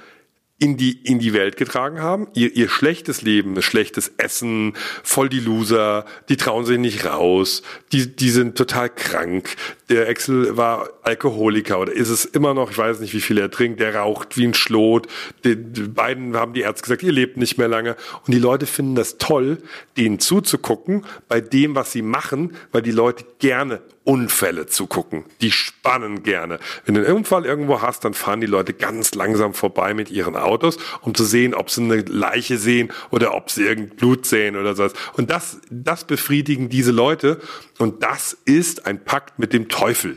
in 0.60 0.76
die, 0.76 0.92
in 0.92 1.18
die 1.18 1.32
Welt 1.34 1.56
getragen 1.56 2.00
haben. 2.00 2.28
Ihr, 2.34 2.54
ihr 2.54 2.68
schlechtes 2.68 3.20
Leben, 3.22 3.60
schlechtes 3.60 4.12
Essen, 4.16 4.74
voll 5.02 5.28
die 5.28 5.40
Loser, 5.40 6.04
die 6.28 6.36
trauen 6.36 6.64
sich 6.64 6.78
nicht 6.78 7.06
raus, 7.06 7.62
die, 7.92 8.14
die 8.14 8.30
sind 8.30 8.56
total 8.56 8.90
krank. 8.90 9.56
Der 9.88 10.08
Axel 10.08 10.56
war 10.56 10.88
Alkoholiker 11.02 11.80
oder 11.80 11.92
ist 11.92 12.08
es 12.08 12.24
immer 12.24 12.54
noch, 12.54 12.70
ich 12.70 12.78
weiß 12.78 13.00
nicht, 13.00 13.14
wie 13.14 13.20
viel 13.20 13.38
er 13.38 13.50
trinkt, 13.50 13.80
der 13.80 13.94
raucht 13.96 14.36
wie 14.36 14.46
ein 14.46 14.54
Schlot. 14.54 15.06
Die, 15.44 15.56
die 15.56 15.82
beiden 15.82 16.36
haben 16.36 16.52
die 16.52 16.60
Ärzte 16.60 16.82
gesagt, 16.82 17.02
ihr 17.02 17.12
lebt 17.12 17.36
nicht 17.36 17.58
mehr 17.58 17.68
lange. 17.68 17.96
Und 18.26 18.34
die 18.34 18.38
Leute 18.38 18.66
finden 18.66 18.94
das 18.94 19.18
toll, 19.18 19.58
denen 19.96 20.18
zuzugucken 20.18 21.04
bei 21.28 21.40
dem, 21.40 21.74
was 21.74 21.92
sie 21.92 22.02
machen, 22.02 22.56
weil 22.72 22.82
die 22.82 22.90
Leute 22.90 23.24
gerne 23.38 23.80
Unfälle 24.04 24.66
zu 24.66 24.86
gucken. 24.86 25.24
Die 25.40 25.52
spannen 25.52 26.22
gerne. 26.22 26.58
Wenn 26.84 26.94
du 26.94 27.06
einen 27.06 27.16
Unfall 27.18 27.44
irgendwo 27.44 27.80
hast, 27.80 28.04
dann 28.04 28.14
fahren 28.14 28.40
die 28.40 28.46
Leute 28.46 28.72
ganz 28.72 29.14
langsam 29.14 29.54
vorbei 29.54 29.94
mit 29.94 30.10
ihren 30.10 30.36
Autos, 30.36 30.78
um 31.02 31.14
zu 31.14 31.24
sehen, 31.24 31.54
ob 31.54 31.70
sie 31.70 31.82
eine 31.82 32.00
Leiche 32.00 32.56
sehen 32.56 32.90
oder 33.10 33.34
ob 33.34 33.50
sie 33.50 33.62
irgendein 33.62 33.96
Blut 33.96 34.26
sehen 34.26 34.56
oder 34.56 34.74
sowas. 34.74 34.94
Und 35.12 35.30
das, 35.30 35.58
das 35.70 36.04
befriedigen 36.04 36.68
diese 36.70 36.92
Leute. 36.92 37.40
Und 37.78 38.02
das 38.02 38.36
ist 38.44 38.86
ein 38.86 39.04
Pakt 39.04 39.38
mit 39.38 39.52
dem 39.52 39.68
Teufel. 39.68 40.16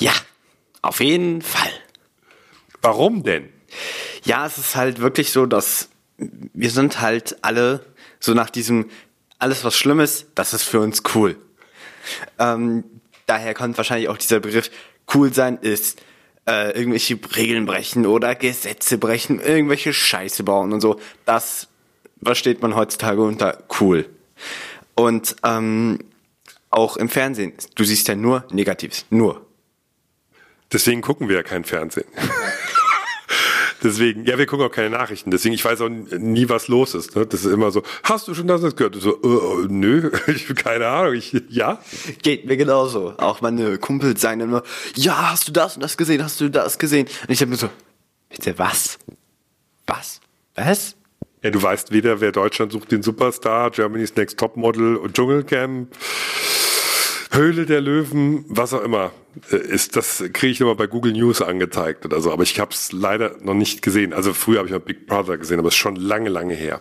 Ja, 0.00 0.12
auf 0.82 1.00
jeden 1.00 1.42
Fall. 1.42 1.70
Warum 2.82 3.22
denn? 3.22 3.48
Ja, 4.24 4.46
es 4.46 4.58
ist 4.58 4.74
halt 4.74 5.00
wirklich 5.00 5.30
so, 5.30 5.46
dass 5.46 5.90
wir 6.18 6.70
sind 6.70 7.00
halt 7.00 7.36
alle 7.42 7.86
so 8.18 8.34
nach 8.34 8.50
diesem 8.50 8.90
alles 9.38 9.64
was 9.64 9.76
schlimm 9.76 10.00
ist, 10.00 10.26
das 10.34 10.52
ist 10.52 10.64
für 10.64 10.80
uns 10.80 11.02
cool. 11.14 11.36
Ähm, 12.38 12.84
daher 13.26 13.54
kommt 13.54 13.76
wahrscheinlich 13.76 14.08
auch 14.08 14.18
dieser 14.18 14.40
Begriff, 14.40 14.70
cool 15.14 15.32
sein 15.32 15.58
ist 15.58 16.02
äh, 16.46 16.76
irgendwelche 16.76 17.18
Regeln 17.36 17.66
brechen 17.66 18.06
oder 18.06 18.34
Gesetze 18.34 18.98
brechen, 18.98 19.40
irgendwelche 19.40 19.92
Scheiße 19.92 20.42
bauen 20.42 20.72
und 20.72 20.80
so. 20.80 21.00
Das 21.24 21.68
versteht 22.22 22.60
man 22.60 22.74
heutzutage 22.74 23.22
unter 23.22 23.64
cool. 23.80 24.08
Und 24.94 25.36
ähm, 25.42 26.00
auch 26.70 26.96
im 26.96 27.08
Fernsehen, 27.08 27.54
du 27.74 27.84
siehst 27.84 28.08
ja 28.08 28.14
nur 28.14 28.44
Negatives, 28.50 29.06
nur. 29.10 29.46
Deswegen 30.72 31.00
gucken 31.00 31.28
wir 31.28 31.36
ja 31.36 31.42
kein 31.42 31.64
Fernsehen. 31.64 32.06
Deswegen, 33.82 34.26
ja, 34.26 34.36
wir 34.36 34.44
gucken 34.46 34.66
auch 34.66 34.70
keine 34.70 34.90
Nachrichten. 34.90 35.30
Deswegen, 35.30 35.54
ich 35.54 35.64
weiß 35.64 35.80
auch 35.80 35.88
nie, 35.88 36.48
was 36.48 36.68
los 36.68 36.94
ist. 36.94 37.16
Ne? 37.16 37.26
Das 37.26 37.44
ist 37.46 37.52
immer 37.52 37.70
so, 37.70 37.82
hast 38.02 38.28
du 38.28 38.34
schon 38.34 38.46
das, 38.46 38.60
das 38.60 38.76
gehört? 38.76 38.94
So, 38.96 39.14
äh, 39.22 39.66
nö, 39.68 40.10
ich 40.26 40.44
habe 40.44 40.54
keine 40.54 40.86
Ahnung. 40.88 41.14
Ich, 41.14 41.34
ja? 41.48 41.80
Geht 42.22 42.44
mir 42.44 42.56
genauso. 42.56 43.14
Auch 43.16 43.40
meine 43.40 43.78
Kumpels 43.78 44.20
sagen 44.20 44.40
immer, 44.40 44.62
ja, 44.94 45.30
hast 45.30 45.48
du 45.48 45.52
das 45.52 45.76
und 45.76 45.82
das 45.82 45.96
gesehen? 45.96 46.22
Hast 46.22 46.40
du 46.40 46.50
das 46.50 46.78
gesehen? 46.78 47.06
Und 47.26 47.30
ich 47.30 47.40
habe 47.40 47.50
mir 47.50 47.56
so, 47.56 47.70
bitte 48.28 48.58
was? 48.58 48.98
Was? 49.86 50.20
Was? 50.54 50.94
Ja, 51.42 51.50
du 51.50 51.62
weißt 51.62 51.90
weder, 51.90 52.20
wer 52.20 52.32
Deutschland 52.32 52.72
sucht 52.72 52.92
den 52.92 53.02
Superstar, 53.02 53.70
Germany's 53.70 54.14
Next 54.14 54.38
Topmodel 54.38 54.96
und 54.96 55.16
Dschungelcamp. 55.16 55.88
Höhle 57.30 57.66
der 57.66 57.80
Löwen, 57.80 58.44
was 58.48 58.74
auch 58.74 58.82
immer 58.82 59.12
äh, 59.50 59.56
ist, 59.56 59.96
das 59.96 60.24
kriege 60.32 60.52
ich 60.52 60.60
immer 60.60 60.74
bei 60.74 60.86
Google 60.86 61.12
News 61.12 61.42
angezeigt 61.42 62.04
oder 62.04 62.20
so, 62.20 62.32
aber 62.32 62.42
ich 62.42 62.58
habe 62.58 62.72
es 62.72 62.92
leider 62.92 63.36
noch 63.42 63.54
nicht 63.54 63.82
gesehen. 63.82 64.12
Also 64.12 64.32
früher 64.32 64.58
habe 64.58 64.68
ich 64.68 64.72
mal 64.72 64.80
Big 64.80 65.06
Brother 65.06 65.38
gesehen, 65.38 65.58
aber 65.58 65.68
es 65.68 65.74
ist 65.74 65.80
schon 65.80 65.96
lange, 65.96 66.28
lange 66.28 66.54
her. 66.54 66.80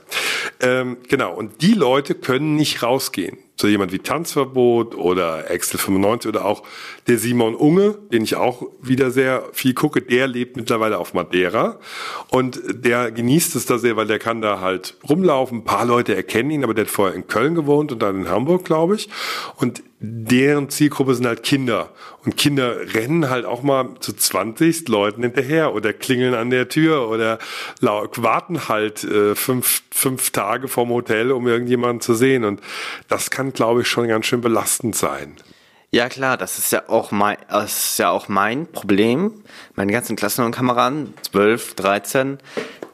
Ähm, 0.60 0.98
genau, 1.08 1.36
und 1.36 1.62
die 1.62 1.74
Leute 1.74 2.16
können 2.16 2.56
nicht 2.56 2.82
rausgehen 2.82 3.38
so 3.60 3.68
jemand 3.68 3.92
wie 3.92 4.00
Tanzverbot 4.00 4.96
oder 4.96 5.52
Excel 5.52 5.80
95 5.80 6.30
oder 6.30 6.46
auch 6.46 6.64
der 7.10 7.18
Simon 7.18 7.56
Unge, 7.56 7.98
den 8.10 8.24
ich 8.24 8.36
auch 8.36 8.64
wieder 8.82 9.12
sehr 9.12 9.44
viel 9.52 9.74
gucke, 9.74 10.02
der 10.02 10.28
lebt 10.28 10.56
mittlerweile 10.56 10.98
auf 10.98 11.14
Madeira 11.14 11.78
und 12.30 12.62
der 12.70 13.12
genießt 13.12 13.58
es 13.58 13.66
da 13.66 13.78
sehr, 13.78 13.98
weil 13.98 14.08
der 14.08 14.18
kann 14.18 14.42
da 14.42 14.62
halt 14.62 14.96
rumlaufen. 15.10 15.60
Ein 15.60 15.64
paar 15.66 15.86
Leute 15.86 16.16
erkennen 16.16 16.52
ihn, 16.52 16.64
aber 16.64 16.74
der 16.74 16.86
hat 16.86 16.92
vorher 16.92 17.16
in 17.16 17.28
Köln 17.28 17.54
gewohnt 17.54 17.92
und 17.92 18.02
dann 18.02 18.22
in 18.22 18.30
Hamburg, 18.30 18.64
glaube 18.64 18.96
ich. 18.96 19.10
Und 19.58 19.84
deren 20.02 20.70
Zielgruppe 20.70 21.14
sind 21.14 21.26
halt 21.26 21.44
Kinder. 21.44 21.90
Und 22.24 22.38
Kinder 22.38 22.94
rennen 22.94 23.30
halt 23.30 23.46
auch 23.46 23.64
mal 23.64 23.96
zu 24.00 24.14
20 24.14 24.88
Leuten 24.88 25.24
hinterher 25.24 25.74
oder 25.74 25.92
klingeln 25.92 26.34
an 26.34 26.50
der 26.50 26.70
Tür 26.70 27.10
oder 27.10 27.40
warten 27.82 28.70
halt 28.70 29.04
äh, 29.04 29.36
fünf, 29.36 29.84
fünf 29.92 30.32
Tage 30.32 30.70
vorm 30.70 30.90
Hotel, 30.90 31.32
um 31.32 31.48
irgendjemanden 31.48 32.00
zu 32.00 32.14
sehen. 32.14 32.46
Und 32.46 32.62
das 33.10 33.30
kann, 33.30 33.49
glaube 33.54 33.82
ich, 33.82 33.88
schon 33.88 34.08
ganz 34.08 34.26
schön 34.26 34.42
belastend 34.42 34.96
sein. 34.96 35.38
Ja 35.92 36.08
klar, 36.08 36.38
das 36.38 36.60
ist 36.60 36.72
ja 36.72 36.88
auch 36.88 37.12
mein, 37.12 37.38
das 37.50 37.92
ist 37.92 38.00
ja 38.00 38.12
auch 38.12 38.28
mein 38.28 38.68
Problem. 38.68 39.44
Meine 39.76 39.92
ganzen 39.92 40.16
Klassen 40.16 40.46
und 40.46 40.52
Kameraden, 40.52 41.14
12, 41.32 41.74
13, 41.76 42.38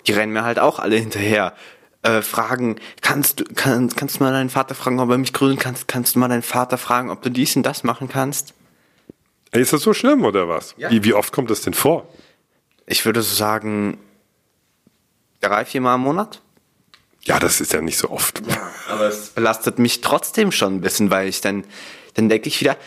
die 0.07 0.13
rennen 0.13 0.31
mir 0.31 0.43
halt 0.43 0.59
auch 0.59 0.79
alle 0.79 0.95
hinterher 0.95 1.53
äh, 2.03 2.21
fragen, 2.21 2.77
kannst 3.01 3.39
du, 3.39 3.43
kann, 3.43 3.89
kannst 3.89 4.19
du 4.19 4.23
mal 4.23 4.31
deinen 4.31 4.49
Vater 4.49 4.75
fragen, 4.75 4.99
ob 4.99 5.09
er 5.09 5.17
mich 5.17 5.33
grüßen 5.33 5.57
kannst, 5.59 5.87
kannst 5.87 6.15
du 6.15 6.19
mal 6.19 6.29
deinen 6.29 6.43
Vater 6.43 6.77
fragen, 6.77 7.09
ob 7.09 7.21
du 7.21 7.29
dies 7.29 7.55
und 7.55 7.63
das 7.63 7.83
machen 7.83 8.07
kannst? 8.07 8.53
Ist 9.51 9.73
das 9.73 9.81
so 9.81 9.93
schlimm 9.93 10.23
oder 10.23 10.47
was? 10.47 10.75
Ja. 10.77 10.91
Wie, 10.91 11.03
wie 11.03 11.13
oft 11.13 11.33
kommt 11.33 11.49
das 11.49 11.61
denn 11.61 11.73
vor? 11.73 12.07
Ich 12.85 13.05
würde 13.05 13.21
so 13.21 13.33
sagen, 13.33 13.97
drei, 15.41 15.65
vier 15.65 15.81
Mal 15.81 15.95
im 15.95 16.01
Monat. 16.01 16.41
Ja, 17.25 17.39
das 17.39 17.59
ist 17.59 17.73
ja 17.73 17.81
nicht 17.81 17.97
so 17.97 18.11
oft. 18.11 18.41
Ja, 18.47 18.71
aber 18.87 19.07
es 19.07 19.29
belastet 19.29 19.79
mich 19.79 20.01
trotzdem 20.01 20.51
schon 20.51 20.75
ein 20.75 20.81
bisschen, 20.81 21.09
weil 21.09 21.27
ich 21.27 21.41
dann, 21.41 21.65
dann 22.13 22.29
denke 22.29 22.47
ich 22.47 22.61
wieder, 22.61 22.77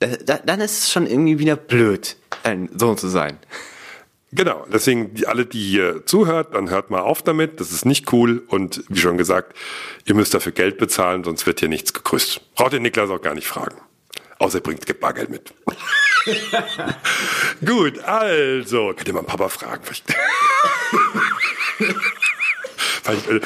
da, 0.00 0.08
da, 0.08 0.38
dann 0.44 0.60
ist 0.60 0.78
es 0.78 0.92
schon 0.92 1.06
irgendwie 1.06 1.38
wieder 1.38 1.56
blöd, 1.56 2.16
ein 2.42 2.68
Sohn 2.76 2.98
zu 2.98 3.08
sein. 3.08 3.38
Genau, 4.32 4.66
deswegen 4.70 5.14
die, 5.14 5.28
alle, 5.28 5.46
die 5.46 5.62
hier 5.62 6.04
zuhört, 6.04 6.54
dann 6.54 6.68
hört 6.68 6.90
mal 6.90 7.00
auf 7.00 7.22
damit. 7.22 7.60
Das 7.60 7.70
ist 7.70 7.86
nicht 7.86 8.12
cool 8.12 8.42
und 8.48 8.82
wie 8.88 8.98
schon 8.98 9.16
gesagt, 9.16 9.56
ihr 10.04 10.14
müsst 10.14 10.34
dafür 10.34 10.52
Geld 10.52 10.78
bezahlen, 10.78 11.22
sonst 11.22 11.46
wird 11.46 11.60
hier 11.60 11.68
nichts 11.68 11.94
gegrüßt. 11.94 12.54
Braucht 12.54 12.72
ihr 12.72 12.80
Niklas 12.80 13.08
auch 13.08 13.22
gar 13.22 13.34
nicht 13.34 13.46
fragen. 13.46 13.76
Außer 14.38 14.58
er 14.58 14.62
bringt 14.62 15.00
Bargeld 15.00 15.30
mit. 15.30 15.54
Gut, 17.64 18.00
also, 18.00 18.92
könnt 18.94 19.08
ihr 19.08 19.14
mal 19.14 19.22
Papa 19.22 19.48
fragen. 19.48 19.82
Äh, 23.08 23.40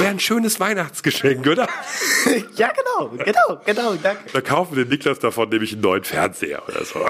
Wäre 0.00 0.08
ein 0.08 0.20
schönes 0.20 0.60
Weihnachtsgeschenk, 0.60 1.46
oder? 1.46 1.68
ja, 2.56 2.70
genau, 2.72 3.10
genau, 3.24 3.60
genau, 3.64 3.94
danke. 4.02 4.24
Da 4.32 4.40
kaufen 4.40 4.76
wir 4.76 4.84
Niklas 4.84 5.18
davon 5.18 5.48
nämlich 5.48 5.72
einen 5.72 5.82
neuen 5.82 6.04
Fernseher 6.04 6.62
oder 6.68 6.84
so. 6.84 7.06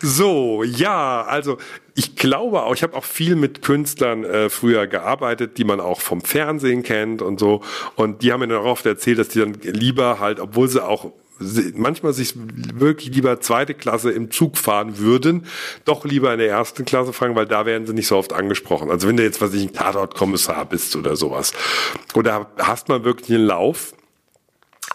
so, 0.00 0.62
ja, 0.62 1.22
also 1.22 1.58
ich 1.94 2.16
glaube 2.16 2.62
auch, 2.62 2.74
ich 2.74 2.82
habe 2.82 2.96
auch 2.96 3.04
viel 3.04 3.36
mit 3.36 3.62
Künstlern 3.62 4.24
äh, 4.24 4.50
früher 4.50 4.86
gearbeitet, 4.86 5.58
die 5.58 5.64
man 5.64 5.80
auch 5.80 6.00
vom 6.00 6.22
Fernsehen 6.22 6.82
kennt 6.82 7.22
und 7.22 7.38
so. 7.38 7.62
Und 7.94 8.22
die 8.22 8.32
haben 8.32 8.40
mir 8.40 8.48
dann 8.48 8.58
auch 8.58 8.64
oft 8.64 8.86
erzählt, 8.86 9.18
dass 9.18 9.28
die 9.28 9.40
dann 9.40 9.54
lieber 9.62 10.18
halt, 10.18 10.40
obwohl 10.40 10.68
sie 10.68 10.84
auch 10.84 11.12
manchmal 11.74 12.12
sich 12.12 12.34
wirklich 12.36 13.14
lieber 13.14 13.40
zweite 13.40 13.74
Klasse 13.74 14.10
im 14.12 14.30
Zug 14.30 14.56
fahren 14.56 14.98
würden, 14.98 15.46
doch 15.84 16.04
lieber 16.04 16.32
in 16.32 16.38
der 16.38 16.48
ersten 16.48 16.84
Klasse 16.84 17.12
fragen, 17.12 17.34
weil 17.34 17.46
da 17.46 17.66
werden 17.66 17.86
sie 17.86 17.92
nicht 17.92 18.06
so 18.06 18.16
oft 18.16 18.32
angesprochen. 18.32 18.90
Also 18.90 19.08
wenn 19.08 19.16
du 19.16 19.22
jetzt, 19.22 19.40
was 19.40 19.52
ich, 19.54 19.62
ein 19.62 19.72
Tatortkommissar 19.72 20.64
bist 20.66 20.94
oder 20.96 21.16
sowas. 21.16 21.52
Oder 22.14 22.50
hast 22.58 22.88
mal 22.88 23.04
wirklich 23.04 23.30
einen 23.30 23.46
Lauf, 23.46 23.94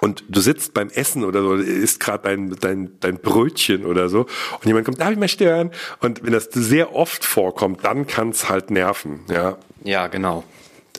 und 0.02 0.24
du 0.30 0.40
sitzt 0.40 0.74
beim 0.74 0.90
Essen 0.90 1.26
oder 1.26 1.42
so, 1.42 1.56
isst 1.56 2.00
gerade 2.00 2.24
dein, 2.24 2.56
dein, 2.62 3.00
dein 3.02 3.18
Brötchen 3.18 3.86
oder 3.86 4.08
so 4.08 4.20
und 4.22 4.66
jemand 4.66 4.86
kommt, 4.86 5.02
darf 5.02 5.12
ich 5.12 5.18
mal 5.18 5.28
stören? 5.28 5.72
Und 6.00 6.24
wenn 6.24 6.32
das 6.32 6.50
sehr 6.52 6.96
oft 6.96 7.26
vorkommt, 7.26 7.84
dann 7.84 8.08
kann 8.08 8.30
es 8.30 8.50
halt 8.50 8.72
nerven, 8.72 9.22
ja. 9.30 9.58
Ja, 9.84 10.08
genau. 10.08 10.46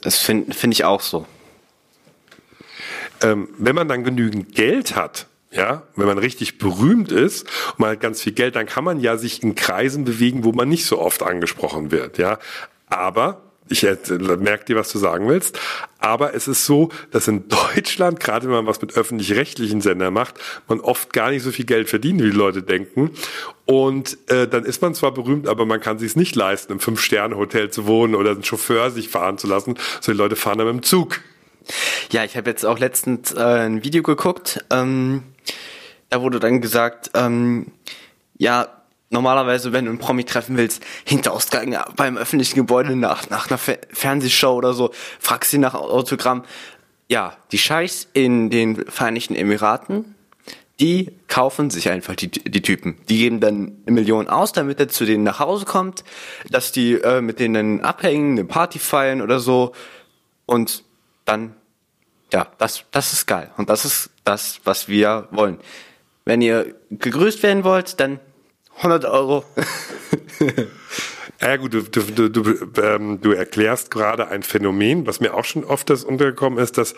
Das 0.02 0.18
finde 0.18 0.54
find 0.54 0.74
ich 0.74 0.84
auch 0.84 1.00
so. 1.00 1.26
Ähm, 3.22 3.48
wenn 3.58 3.74
man 3.74 3.88
dann 3.88 4.04
genügend 4.04 4.54
Geld 4.54 4.96
hat, 4.96 5.26
ja, 5.50 5.82
wenn 5.96 6.06
man 6.06 6.18
richtig 6.18 6.58
berühmt 6.58 7.10
ist 7.10 7.48
und 7.72 7.80
man 7.80 7.90
hat 7.90 8.00
ganz 8.00 8.22
viel 8.22 8.32
Geld, 8.32 8.56
dann 8.56 8.66
kann 8.66 8.84
man 8.84 9.00
ja 9.00 9.16
sich 9.16 9.42
in 9.42 9.54
Kreisen 9.54 10.04
bewegen, 10.04 10.44
wo 10.44 10.52
man 10.52 10.68
nicht 10.68 10.86
so 10.86 11.00
oft 11.00 11.22
angesprochen 11.22 11.90
wird, 11.90 12.18
ja. 12.18 12.38
Aber 12.86 13.42
ich 13.70 13.84
merke 13.84 14.64
dir, 14.64 14.76
was 14.76 14.90
du 14.90 14.98
sagen 14.98 15.28
willst. 15.28 15.58
Aber 15.98 16.34
es 16.34 16.48
ist 16.48 16.66
so, 16.66 16.90
dass 17.12 17.28
in 17.28 17.48
Deutschland, 17.48 18.18
gerade 18.18 18.46
wenn 18.46 18.54
man 18.54 18.66
was 18.66 18.82
mit 18.82 18.96
öffentlich-rechtlichen 18.96 19.80
Sendern 19.80 20.12
macht, 20.12 20.34
man 20.66 20.80
oft 20.80 21.12
gar 21.12 21.30
nicht 21.30 21.44
so 21.44 21.52
viel 21.52 21.66
Geld 21.66 21.88
verdient, 21.88 22.20
wie 22.20 22.30
die 22.30 22.36
Leute 22.36 22.62
denken. 22.62 23.12
Und 23.66 24.18
äh, 24.28 24.48
dann 24.48 24.64
ist 24.64 24.82
man 24.82 24.94
zwar 24.94 25.14
berühmt, 25.14 25.46
aber 25.46 25.66
man 25.66 25.80
kann 25.80 25.98
sich 26.00 26.10
es 26.10 26.16
nicht 26.16 26.34
leisten, 26.34 26.72
im 26.72 26.80
Fünf-Sterne-Hotel 26.80 27.70
zu 27.70 27.86
wohnen 27.86 28.16
oder 28.16 28.32
einen 28.32 28.42
Chauffeur 28.42 28.90
sich 28.90 29.08
fahren 29.08 29.38
zu 29.38 29.46
lassen. 29.46 29.76
So 30.00 30.10
die 30.10 30.18
Leute 30.18 30.34
fahren 30.34 30.58
dann 30.58 30.66
mit 30.66 30.76
dem 30.76 30.82
Zug. 30.82 31.20
Ja, 32.12 32.24
ich 32.24 32.36
habe 32.36 32.50
jetzt 32.50 32.64
auch 32.64 32.78
letztens 32.78 33.32
äh, 33.32 33.40
ein 33.40 33.84
Video 33.84 34.02
geguckt. 34.02 34.64
Ähm, 34.70 35.22
da 36.08 36.22
wurde 36.22 36.40
dann 36.40 36.60
gesagt, 36.60 37.10
ähm, 37.14 37.72
ja, 38.36 38.68
normalerweise, 39.10 39.72
wenn 39.72 39.84
du 39.84 39.90
einen 39.90 39.98
Promi 39.98 40.24
treffen 40.24 40.56
willst, 40.56 40.82
Hinterausgang 41.04 41.76
beim 41.96 42.16
öffentlichen 42.16 42.56
Gebäude 42.56 42.96
nach, 42.96 43.28
nach 43.30 43.48
einer 43.48 43.58
Fe 43.58 43.78
Fernsehshow 43.92 44.54
oder 44.54 44.72
so, 44.72 44.90
fragst 45.18 45.50
sie 45.50 45.58
nach 45.58 45.74
Autogramm. 45.74 46.44
Ja, 47.08 47.36
die 47.52 47.58
Scheichs 47.58 48.08
in 48.12 48.50
den 48.50 48.86
Vereinigten 48.86 49.34
Emiraten, 49.34 50.14
die 50.80 51.12
kaufen 51.28 51.68
sich 51.68 51.90
einfach 51.90 52.14
die, 52.14 52.30
die 52.30 52.62
Typen. 52.62 52.96
Die 53.08 53.18
geben 53.18 53.40
dann 53.40 53.76
eine 53.84 53.94
Million 53.94 54.28
aus, 54.28 54.52
damit 54.52 54.80
er 54.80 54.88
zu 54.88 55.04
denen 55.04 55.24
nach 55.24 55.38
Hause 55.38 55.66
kommt, 55.66 56.04
dass 56.48 56.72
die 56.72 56.94
äh, 56.94 57.20
mit 57.20 57.38
denen 57.38 57.82
abhängen, 57.82 58.32
eine 58.32 58.44
Party 58.46 58.78
feiern 58.78 59.20
oder 59.20 59.40
so. 59.40 59.72
Und 60.46 60.84
dann, 61.26 61.54
ja, 62.32 62.46
das, 62.58 62.84
das 62.90 63.12
ist 63.12 63.26
geil. 63.26 63.50
Und 63.56 63.70
das 63.70 63.84
ist 63.84 64.10
das, 64.24 64.60
was 64.64 64.88
wir 64.88 65.28
wollen. 65.30 65.58
Wenn 66.24 66.42
ihr 66.42 66.74
gegrüßt 66.90 67.42
werden 67.42 67.64
wollt, 67.64 67.98
dann 68.00 68.20
100 68.78 69.04
Euro. 69.04 69.44
Ja 71.42 71.56
gut, 71.56 71.72
du, 71.72 71.80
du, 71.80 72.28
du, 72.28 72.70
ähm, 72.82 73.18
du 73.22 73.32
erklärst 73.32 73.90
gerade 73.90 74.28
ein 74.28 74.42
Phänomen, 74.42 75.06
was 75.06 75.20
mir 75.20 75.32
auch 75.32 75.46
schon 75.46 75.64
oft 75.64 75.88
das 75.88 76.04
untergekommen 76.04 76.58
ist, 76.58 76.76
dass 76.76 76.94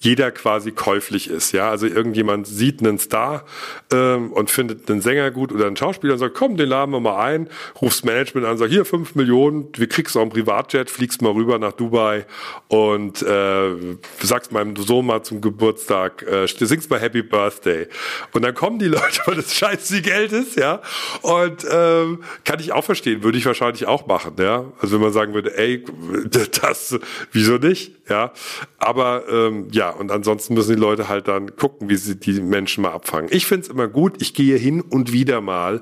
jeder 0.00 0.30
quasi 0.32 0.72
käuflich 0.72 1.30
ist. 1.30 1.52
Ja, 1.52 1.70
also 1.70 1.86
irgendjemand 1.86 2.46
sieht 2.46 2.80
einen 2.80 2.98
Star 2.98 3.46
ähm, 3.90 4.32
und 4.34 4.50
findet 4.50 4.90
einen 4.90 5.00
Sänger 5.00 5.30
gut 5.30 5.50
oder 5.50 5.66
einen 5.66 5.78
Schauspieler 5.78 6.12
und 6.12 6.18
sagt, 6.18 6.34
komm, 6.34 6.58
den 6.58 6.68
laden 6.68 6.90
wir 6.90 7.00
mal 7.00 7.24
ein, 7.24 7.48
rufst 7.80 8.04
Management 8.04 8.46
an, 8.46 8.58
sagt, 8.58 8.70
hier 8.70 8.84
fünf 8.84 9.14
Millionen, 9.14 9.68
wir 9.74 9.88
kriegst 9.88 10.14
auch 10.14 10.20
einen 10.20 10.30
Privatjet, 10.30 10.90
fliegst 10.90 11.22
mal 11.22 11.32
rüber 11.32 11.58
nach 11.58 11.72
Dubai 11.72 12.26
und 12.68 13.22
äh, 13.22 13.96
sagst 14.20 14.52
meinem 14.52 14.76
Sohn 14.76 15.06
mal 15.06 15.22
zum 15.22 15.40
Geburtstag, 15.40 16.22
äh, 16.22 16.46
singst 16.46 16.90
mal 16.90 17.00
Happy 17.00 17.22
Birthday. 17.22 17.88
Und 18.32 18.44
dann 18.44 18.54
kommen 18.54 18.78
die 18.78 18.84
Leute, 18.88 19.22
weil 19.24 19.36
das 19.36 19.54
scheiße 19.54 20.02
Geld 20.02 20.32
ist, 20.32 20.56
ja. 20.56 20.82
Und 21.22 21.66
ähm, 21.70 22.22
kann 22.44 22.60
ich 22.60 22.72
auch 22.72 22.84
verstehen, 22.84 23.22
würde 23.22 23.38
ich 23.38 23.46
wahrscheinlich 23.46 23.85
auch 23.86 24.06
machen, 24.06 24.34
ja. 24.38 24.72
Also 24.80 24.96
wenn 24.96 25.02
man 25.02 25.12
sagen 25.12 25.34
würde, 25.34 25.56
ey, 25.56 25.84
das, 26.60 26.98
wieso 27.32 27.56
nicht, 27.56 28.08
ja. 28.08 28.32
Aber 28.78 29.24
ähm, 29.28 29.68
ja, 29.72 29.90
und 29.90 30.10
ansonsten 30.10 30.54
müssen 30.54 30.76
die 30.76 30.80
Leute 30.80 31.08
halt 31.08 31.28
dann 31.28 31.56
gucken, 31.56 31.88
wie 31.88 31.96
sie 31.96 32.16
die 32.16 32.40
Menschen 32.40 32.82
mal 32.82 32.92
abfangen. 32.92 33.30
Ich 33.32 33.46
find's 33.46 33.68
immer 33.68 33.88
gut, 33.88 34.20
ich 34.20 34.34
gehe 34.34 34.56
hin 34.56 34.80
und 34.80 35.12
wieder 35.12 35.40
mal 35.40 35.80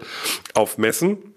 auf 0.54 0.78
Messen 0.78 1.33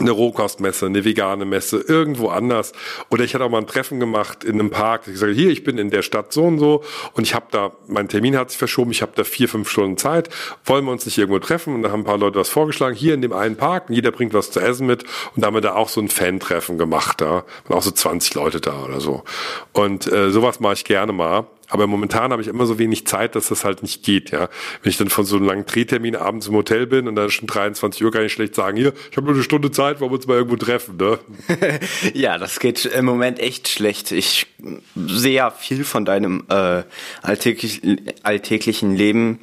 eine 0.00 0.10
Rohkostmesse, 0.10 0.86
eine 0.86 1.04
vegane 1.04 1.44
Messe, 1.44 1.78
irgendwo 1.78 2.28
anders. 2.28 2.72
Oder 3.10 3.24
ich 3.24 3.34
hatte 3.34 3.44
auch 3.44 3.50
mal 3.50 3.58
ein 3.58 3.66
Treffen 3.66 4.00
gemacht 4.00 4.44
in 4.44 4.54
einem 4.54 4.70
Park. 4.70 5.02
Ich 5.06 5.18
sage, 5.18 5.32
hier, 5.32 5.50
ich 5.50 5.64
bin 5.64 5.78
in 5.78 5.90
der 5.90 6.02
Stadt 6.02 6.32
so 6.32 6.44
und 6.44 6.58
so 6.58 6.82
und 7.14 7.24
ich 7.24 7.34
habe 7.34 7.46
da, 7.50 7.72
mein 7.86 8.08
Termin 8.08 8.36
hat 8.36 8.50
sich 8.50 8.58
verschoben, 8.58 8.90
ich 8.90 9.02
habe 9.02 9.12
da 9.14 9.24
vier, 9.24 9.48
fünf 9.48 9.68
Stunden 9.68 9.96
Zeit. 9.96 10.28
Wollen 10.64 10.84
wir 10.84 10.92
uns 10.92 11.06
nicht 11.06 11.18
irgendwo 11.18 11.38
treffen? 11.38 11.74
Und 11.74 11.82
da 11.82 11.90
haben 11.90 12.00
ein 12.00 12.04
paar 12.04 12.18
Leute 12.18 12.38
was 12.38 12.48
vorgeschlagen, 12.48 12.94
hier 12.94 13.14
in 13.14 13.22
dem 13.22 13.32
einen 13.32 13.56
Park 13.56 13.88
und 13.88 13.94
jeder 13.94 14.10
bringt 14.10 14.34
was 14.34 14.50
zu 14.50 14.60
essen 14.60 14.86
mit. 14.86 15.04
Und 15.34 15.42
da 15.42 15.46
haben 15.46 15.54
wir 15.54 15.60
da 15.60 15.74
auch 15.74 15.88
so 15.88 16.00
ein 16.00 16.08
Fan-Treffen 16.08 16.78
gemacht. 16.78 17.20
Da 17.20 17.44
waren 17.66 17.78
auch 17.78 17.82
so 17.82 17.90
20 17.90 18.34
Leute 18.34 18.60
da 18.60 18.84
oder 18.84 19.00
so. 19.00 19.24
Und 19.72 20.10
äh, 20.10 20.30
sowas 20.30 20.60
mache 20.60 20.74
ich 20.74 20.84
gerne 20.84 21.12
mal. 21.12 21.46
Aber 21.68 21.86
momentan 21.86 22.32
habe 22.32 22.40
ich 22.40 22.48
immer 22.48 22.66
so 22.66 22.78
wenig 22.78 23.06
Zeit, 23.06 23.34
dass 23.34 23.48
das 23.48 23.64
halt 23.64 23.82
nicht 23.82 24.02
geht, 24.02 24.30
ja. 24.30 24.48
Wenn 24.82 24.90
ich 24.90 24.96
dann 24.96 25.10
von 25.10 25.24
so 25.24 25.36
einem 25.36 25.46
langen 25.46 25.66
Drehtermin 25.66 26.16
abends 26.16 26.46
im 26.48 26.54
Hotel 26.54 26.86
bin 26.86 27.08
und 27.08 27.14
dann 27.14 27.30
schon 27.30 27.46
23 27.46 28.02
Uhr, 28.04 28.10
kann 28.10 28.24
ich 28.24 28.32
schlecht 28.32 28.54
sagen, 28.54 28.76
hier, 28.76 28.92
ich 29.10 29.16
habe 29.16 29.26
nur 29.26 29.34
eine 29.34 29.44
Stunde 29.44 29.70
Zeit, 29.70 30.00
wollen 30.00 30.10
wir 30.10 30.16
uns 30.16 30.26
mal 30.26 30.34
irgendwo 30.34 30.56
treffen, 30.56 30.96
ne? 30.96 31.18
ja, 32.14 32.38
das 32.38 32.58
geht 32.58 32.86
im 32.86 33.04
Moment 33.04 33.38
echt 33.38 33.68
schlecht. 33.68 34.12
Ich 34.12 34.46
sehe 34.94 35.34
ja 35.34 35.50
viel 35.50 35.84
von 35.84 36.04
deinem 36.04 36.44
äh, 36.48 36.82
alltäglich, 37.22 37.82
alltäglichen 38.22 38.94
Leben 38.94 39.38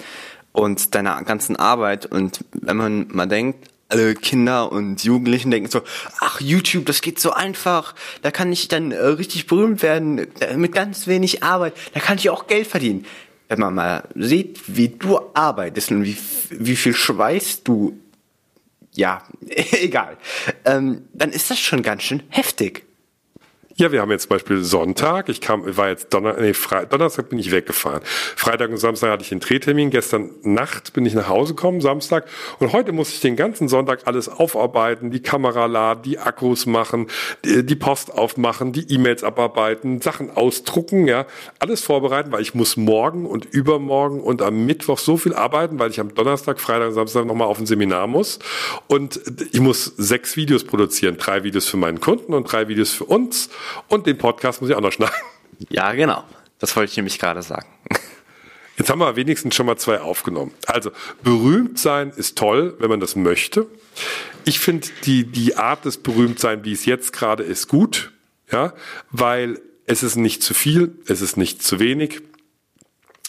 und 0.52 0.96
deiner 0.96 1.22
ganzen 1.24 1.56
Arbeit 1.56 2.06
und 2.06 2.40
wenn 2.54 2.78
man 2.78 3.08
mal 3.10 3.28
denkt, 3.28 3.70
alle 3.90 4.16
Kinder 4.16 4.72
und 4.72 5.04
Jugendlichen 5.04 5.52
denken 5.52 5.70
so, 5.70 5.82
ach 6.20 6.42
YouTube, 6.42 6.86
das 6.86 7.02
geht 7.02 7.20
so 7.20 7.32
einfach, 7.32 7.94
da 8.22 8.32
kann 8.32 8.52
ich 8.52 8.68
dann 8.68 8.92
äh, 8.92 8.98
richtig 8.98 9.48
berühmt 9.48 9.82
werden, 9.82 10.28
äh, 10.42 10.58
mit 10.58 10.74
ganz 10.74 11.08
wenig 11.08 11.44
Arbeit, 11.44 11.74
da 11.94 12.00
kann 12.00 12.18
ich 12.18 12.30
auch 12.30 12.48
Geld 12.48 12.68
verdienen. 12.68 13.06
Wenn 13.48 13.60
man 13.60 13.76
mal 13.76 14.04
sieht, 14.16 14.76
wie 14.76 14.90
du 14.90 15.20
arbeitest 15.36 15.92
und 15.92 16.04
wie, 16.04 16.18
wie 16.50 16.76
viel 16.76 16.96
Schweiß 16.96 17.64
du, 17.64 18.00
ja, 18.94 19.22
egal, 19.72 20.18
ähm, 20.66 21.08
dann 21.14 21.32
ist 21.32 21.52
das 21.52 21.60
schon 21.60 21.84
ganz 21.84 22.04
schön 22.04 22.24
heftig. 22.30 22.85
Ja, 23.78 23.92
wir 23.92 24.00
haben 24.00 24.12
jetzt 24.12 24.24
zum 24.24 24.30
Beispiel 24.30 24.64
Sonntag. 24.64 25.28
Ich 25.28 25.42
kam, 25.42 25.76
war 25.76 25.90
jetzt 25.90 26.14
Donner, 26.14 26.40
nee, 26.40 26.54
Fre 26.54 26.88
Donnerstag 26.88 27.28
bin 27.28 27.40
ich 27.40 27.52
weggefahren. 27.52 28.00
Freitag 28.06 28.70
und 28.70 28.78
Samstag 28.78 29.12
hatte 29.12 29.24
ich 29.26 29.34
einen 29.34 29.42
Drehtermin. 29.42 29.90
Gestern 29.90 30.30
Nacht 30.44 30.94
bin 30.94 31.06
ich 31.06 31.14
nach 31.14 31.28
Hause 31.28 31.56
gekommen, 31.56 31.82
Samstag. 31.82 32.26
Und 32.60 32.72
heute 32.72 32.94
muss 32.94 33.10
ich 33.10 33.20
den 33.20 33.36
ganzen 33.36 33.68
Sonntag 33.68 34.04
alles 34.06 34.30
aufarbeiten, 34.30 35.12
die 35.12 35.22
Kamera 35.22 35.66
laden, 35.66 36.04
die 36.04 36.20
Akkus 36.20 36.66
machen, 36.68 37.08
die, 37.44 37.76
Post 37.76 38.14
aufmachen, 38.14 38.72
die 38.72 38.94
E-Mails 38.94 39.26
abarbeiten, 39.26 40.00
Sachen 40.00 40.32
ausdrucken, 40.32 41.06
ja. 41.06 41.26
Alles 41.60 41.82
vorbereiten, 41.82 42.32
weil 42.32 42.44
ich 42.44 42.56
muss 42.56 42.78
morgen 42.78 43.26
und 43.26 43.44
übermorgen 43.44 44.22
und 44.22 44.42
am 44.42 44.66
Mittwoch 44.66 45.00
so 45.00 45.18
viel 45.18 45.34
arbeiten, 45.34 45.80
weil 45.80 45.90
ich 45.92 46.00
am 46.00 46.16
Donnerstag, 46.16 46.62
Freitag 46.62 46.88
und 46.88 46.94
Samstag 46.94 47.26
nochmal 47.26 47.50
auf 47.50 47.60
ein 47.60 47.66
Seminar 47.66 48.08
muss. 48.08 48.40
Und 48.88 49.20
ich 49.52 49.60
muss 49.60 49.84
sechs 49.98 50.38
Videos 50.38 50.64
produzieren. 50.64 51.18
Drei 51.18 51.44
Videos 51.44 51.68
für 51.68 51.76
meinen 51.76 52.00
Kunden 52.00 52.34
und 52.34 52.50
drei 52.50 52.70
Videos 52.70 52.94
für 52.94 53.04
uns. 53.04 53.50
Und 53.88 54.08
den 54.08 54.18
Podcast 54.18 54.62
muss 54.62 54.70
ich 54.70 54.76
auch 54.76 54.82
noch 54.82 54.92
schneiden. 54.92 55.16
Ja, 55.70 55.94
genau. 55.94 56.24
Das 56.60 56.76
wollte 56.76 56.92
ich 56.92 56.98
nämlich 56.98 57.20
gerade 57.20 57.42
sagen. 57.42 57.68
Jetzt 58.78 58.90
haben 58.90 59.00
wir 59.00 59.16
wenigstens 59.16 59.56
schon 59.56 59.66
mal 59.66 59.78
zwei 59.78 60.02
aufgenommen. 60.02 60.54
Also, 60.66 60.92
berühmt 61.24 61.80
sein 61.80 62.12
ist 62.12 62.38
toll, 62.38 62.76
wenn 62.80 62.90
man 62.90 63.00
das 63.00 63.16
möchte. 63.16 63.68
Ich 64.44 64.60
finde 64.60 64.90
die, 65.06 65.26
die 65.26 65.56
Art 65.56 65.86
des 65.86 65.98
Berühmtsein, 65.98 66.66
wie 66.66 66.74
es 66.74 66.86
jetzt 66.86 67.14
gerade 67.14 67.44
ist, 67.44 67.68
gut. 67.68 68.12
Ja, 68.52 68.74
weil 69.12 69.62
es 69.86 70.04
ist 70.04 70.18
nicht 70.18 70.44
zu 70.44 70.54
viel, 70.54 70.94
es 71.08 71.22
ist 71.22 71.38
nicht 71.38 71.64
zu 71.64 71.80
wenig 71.80 72.22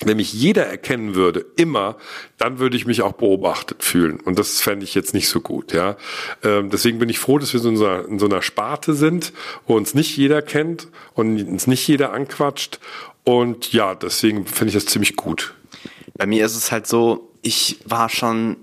wenn 0.04 0.18
mich 0.18 0.32
jeder 0.32 0.66
erkennen 0.66 1.14
würde, 1.14 1.46
immer, 1.56 1.96
dann 2.36 2.58
würde 2.58 2.76
ich 2.76 2.86
mich 2.86 3.02
auch 3.02 3.12
beobachtet 3.12 3.82
fühlen. 3.82 4.20
Und 4.20 4.38
das 4.38 4.60
fände 4.60 4.84
ich 4.84 4.94
jetzt 4.94 5.14
nicht 5.14 5.28
so 5.28 5.40
gut, 5.40 5.72
ja. 5.72 5.96
Ähm, 6.42 6.70
deswegen 6.70 6.98
bin 6.98 7.08
ich 7.08 7.18
froh, 7.18 7.38
dass 7.38 7.52
wir 7.52 7.60
so 7.60 7.68
in 7.68 7.76
so, 7.76 7.86
einer, 7.86 8.06
in 8.06 8.18
so 8.18 8.26
einer 8.26 8.42
Sparte 8.42 8.94
sind, 8.94 9.32
wo 9.66 9.74
uns 9.74 9.94
nicht 9.94 10.16
jeder 10.16 10.42
kennt 10.42 10.88
und 11.14 11.42
uns 11.48 11.66
nicht 11.66 11.86
jeder 11.88 12.12
anquatscht. 12.12 12.78
Und 13.24 13.72
ja, 13.72 13.94
deswegen 13.94 14.46
finde 14.46 14.68
ich 14.68 14.74
das 14.74 14.86
ziemlich 14.86 15.16
gut. 15.16 15.54
Bei 16.14 16.26
mir 16.26 16.44
ist 16.44 16.56
es 16.56 16.70
halt 16.70 16.86
so, 16.86 17.32
ich 17.42 17.78
war 17.84 18.08
schon 18.08 18.56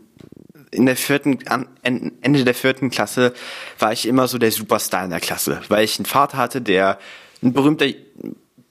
in 0.71 0.85
der 0.85 0.95
vierten, 0.95 1.39
Ende 1.83 2.43
der 2.43 2.55
vierten 2.55 2.89
Klasse 2.89 3.33
war 3.79 3.93
ich 3.93 4.07
immer 4.07 4.27
so 4.27 4.37
der 4.37 4.51
Superstar 4.51 5.03
in 5.03 5.11
der 5.11 5.19
Klasse, 5.19 5.61
weil 5.69 5.83
ich 5.83 5.99
einen 5.99 6.05
Vater 6.05 6.37
hatte, 6.37 6.61
der 6.61 6.99
ein 7.41 7.53
berühmter, 7.53 7.85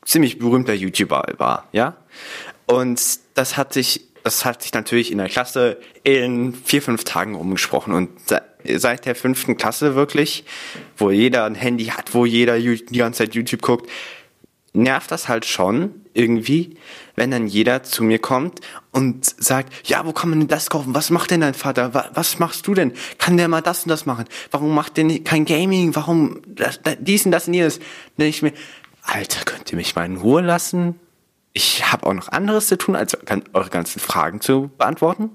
ziemlich 0.05 0.39
berühmter 0.39 0.75
YouTuber 0.75 1.25
war, 1.39 1.69
ja. 1.73 1.97
Und 2.73 3.19
das 3.35 3.59
hat 3.59 3.75
sich, 3.75 4.09
das 4.25 4.47
hat 4.47 4.63
sich 4.63 4.73
natürlich 4.73 5.13
in 5.13 5.19
der 5.19 5.29
Klasse 5.29 5.77
in 6.05 6.55
vier, 6.55 6.81
fünf 6.81 7.05
Tagen 7.05 7.35
umgesprochen. 7.35 7.93
Und 7.93 8.09
seit 8.65 9.05
der 9.05 9.15
fünften 9.15 9.59
Klasse 9.59 9.95
wirklich, 9.95 10.45
wo 10.97 11.11
jeder 11.11 11.45
ein 11.45 11.55
Handy 11.55 11.87
hat, 11.87 12.15
wo 12.15 12.25
jeder 12.25 12.59
die 12.59 12.99
ganze 12.99 13.19
Zeit 13.19 13.35
YouTube 13.35 13.61
guckt, 13.61 13.91
nervt 14.73 15.11
das 15.11 15.29
halt 15.29 15.45
schon 15.45 15.91
irgendwie, 16.15 16.79
wenn 17.15 17.31
dann 17.31 17.47
jeder 17.47 17.83
zu 17.83 18.05
mir 18.05 18.19
kommt 18.19 18.61
und 18.91 19.27
sagt, 19.27 19.71
ja, 19.87 20.07
wo 20.07 20.13
kann 20.13 20.31
man 20.31 20.39
denn 20.39 20.49
das 20.49 20.71
kaufen? 20.71 20.95
Was 20.95 21.11
macht 21.11 21.31
denn 21.31 21.43
dein 21.43 21.53
Vater? 21.53 21.93
Was, 22.15 22.39
machst 22.39 22.67
du 22.67 22.73
denn? 22.73 22.95
Kann 23.19 23.37
der 23.37 23.49
mal 23.49 23.61
das 23.61 23.83
und 23.83 23.91
das 23.91 24.07
machen? 24.07 24.25
Warum 24.51 24.75
macht 24.75 24.97
der 24.97 25.19
kein 25.21 25.45
Gaming? 25.45 25.95
Warum 25.95 26.41
das, 26.47 26.81
dies 27.01 27.27
und 27.27 27.33
das 27.33 27.49
und 27.49 27.55
jenes? 27.55 27.81
Dann 28.17 28.29
ich 28.29 28.41
mir, 28.41 28.53
Alter, 29.03 29.45
könnt 29.45 29.71
ihr 29.71 29.77
mich 29.77 29.95
mal 29.95 30.07
in 30.07 30.17
Ruhe 30.17 30.41
lassen? 30.41 30.99
Ich 31.53 31.91
habe 31.93 32.07
auch 32.07 32.15
noch 32.15 32.29
anderes 32.29 32.69
zu 32.69 32.79
tun, 32.79 32.97
als 32.97 33.17
eure 33.53 33.71
ganzen 33.71 34.01
Fragen 34.01 34.41
zu 34.41 34.71
beantworten. 34.79 35.31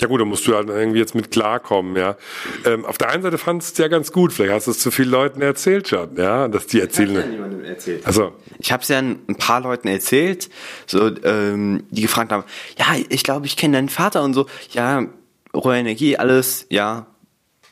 Ja 0.00 0.06
gut, 0.06 0.20
da 0.20 0.24
musst 0.24 0.46
du 0.46 0.54
halt 0.54 0.68
irgendwie 0.68 1.00
jetzt 1.00 1.16
mit 1.16 1.32
klarkommen, 1.32 1.96
ja. 1.96 2.16
Ähm, 2.64 2.84
auf 2.84 2.98
der 2.98 3.10
einen 3.10 3.22
Seite 3.22 3.36
fandest 3.36 3.70
du 3.70 3.72
es 3.72 3.78
ja 3.84 3.88
ganz 3.88 4.12
gut, 4.12 4.32
vielleicht 4.32 4.54
hast 4.54 4.66
du 4.68 4.70
es 4.70 4.78
zu 4.78 4.92
vielen 4.92 5.10
Leuten 5.10 5.42
erzählt 5.42 5.88
schon, 5.88 6.16
ja, 6.16 6.46
dass 6.46 6.68
die 6.68 6.80
erzählen. 6.80 7.10
Ich 7.10 7.16
habe 7.16 7.26
ja 7.26 7.32
niemandem 7.32 7.64
erzählt. 7.64 8.06
Also 8.06 8.32
ich 8.60 8.70
habe 8.70 8.82
es 8.84 8.88
ja 8.88 8.98
ein 8.98 9.36
paar 9.38 9.60
Leuten 9.60 9.88
erzählt, 9.88 10.50
so 10.86 11.10
ähm, 11.24 11.82
die 11.90 12.02
gefragt 12.02 12.30
haben, 12.30 12.44
ja, 12.78 12.86
ich 13.08 13.24
glaube, 13.24 13.46
ich 13.46 13.56
kenne 13.56 13.76
deinen 13.76 13.88
Vater 13.88 14.22
und 14.22 14.34
so, 14.34 14.46
ja, 14.70 15.04
rohe 15.52 15.76
Energie, 15.76 16.16
alles, 16.16 16.66
ja, 16.70 17.06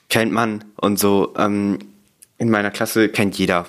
kennt 0.08 0.32
man 0.32 0.64
und 0.76 0.98
so. 0.98 1.32
Ähm, 1.38 1.78
in 2.38 2.50
meiner 2.50 2.72
Klasse 2.72 3.08
kennt 3.08 3.38
jeder, 3.38 3.66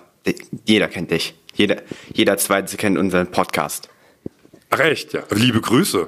jeder 0.65 0.87
kennt 0.87 1.11
dich. 1.11 1.35
Jeder, 1.57 1.81
jeder 2.13 2.37
Zweite 2.37 2.77
kennt 2.77 2.99
unseren 2.99 3.31
Podcast. 3.31 3.89
Ach 4.69 4.79
echt, 4.79 5.13
ja. 5.13 5.23
Liebe 5.31 5.59
Grüße. 5.59 6.07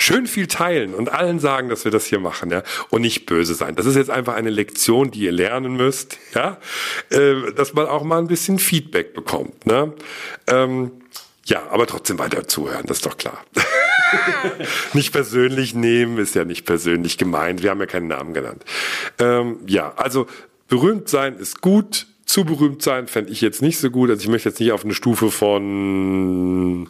Schön 0.00 0.26
viel 0.26 0.48
teilen 0.48 0.94
und 0.94 1.12
allen 1.12 1.38
sagen, 1.38 1.68
dass 1.68 1.84
wir 1.84 1.92
das 1.92 2.06
hier 2.06 2.18
machen, 2.18 2.50
ja. 2.50 2.64
Und 2.88 3.02
nicht 3.02 3.24
böse 3.24 3.54
sein. 3.54 3.76
Das 3.76 3.86
ist 3.86 3.94
jetzt 3.94 4.10
einfach 4.10 4.34
eine 4.34 4.50
Lektion, 4.50 5.12
die 5.12 5.20
ihr 5.20 5.32
lernen 5.32 5.76
müsst, 5.76 6.18
ja. 6.34 6.58
Äh, 7.10 7.52
dass 7.54 7.72
man 7.72 7.86
auch 7.86 8.02
mal 8.02 8.18
ein 8.18 8.26
bisschen 8.26 8.58
Feedback 8.58 9.14
bekommt, 9.14 9.64
ne. 9.64 9.92
Ähm, 10.48 10.90
ja, 11.44 11.68
aber 11.70 11.86
trotzdem 11.86 12.18
weiter 12.18 12.48
zuhören, 12.48 12.86
das 12.86 12.98
ist 12.98 13.06
doch 13.06 13.16
klar. 13.16 13.44
nicht 14.92 15.12
persönlich 15.12 15.74
nehmen 15.74 16.18
ist 16.18 16.34
ja 16.34 16.44
nicht 16.44 16.64
persönlich 16.64 17.16
gemeint. 17.16 17.62
Wir 17.62 17.70
haben 17.70 17.80
ja 17.80 17.86
keinen 17.86 18.08
Namen 18.08 18.34
genannt. 18.34 18.64
Ähm, 19.18 19.58
ja, 19.66 19.92
also 19.94 20.26
berühmt 20.68 21.08
sein 21.08 21.36
ist 21.36 21.60
gut, 21.60 22.06
zu 22.30 22.44
berühmt 22.44 22.80
sein 22.80 23.08
fände 23.08 23.32
ich 23.32 23.40
jetzt 23.40 23.60
nicht 23.60 23.78
so 23.78 23.90
gut. 23.90 24.08
Also 24.08 24.22
ich 24.22 24.28
möchte 24.28 24.48
jetzt 24.50 24.60
nicht 24.60 24.70
auf 24.70 24.84
eine 24.84 24.94
Stufe 24.94 25.32
von 25.32 26.88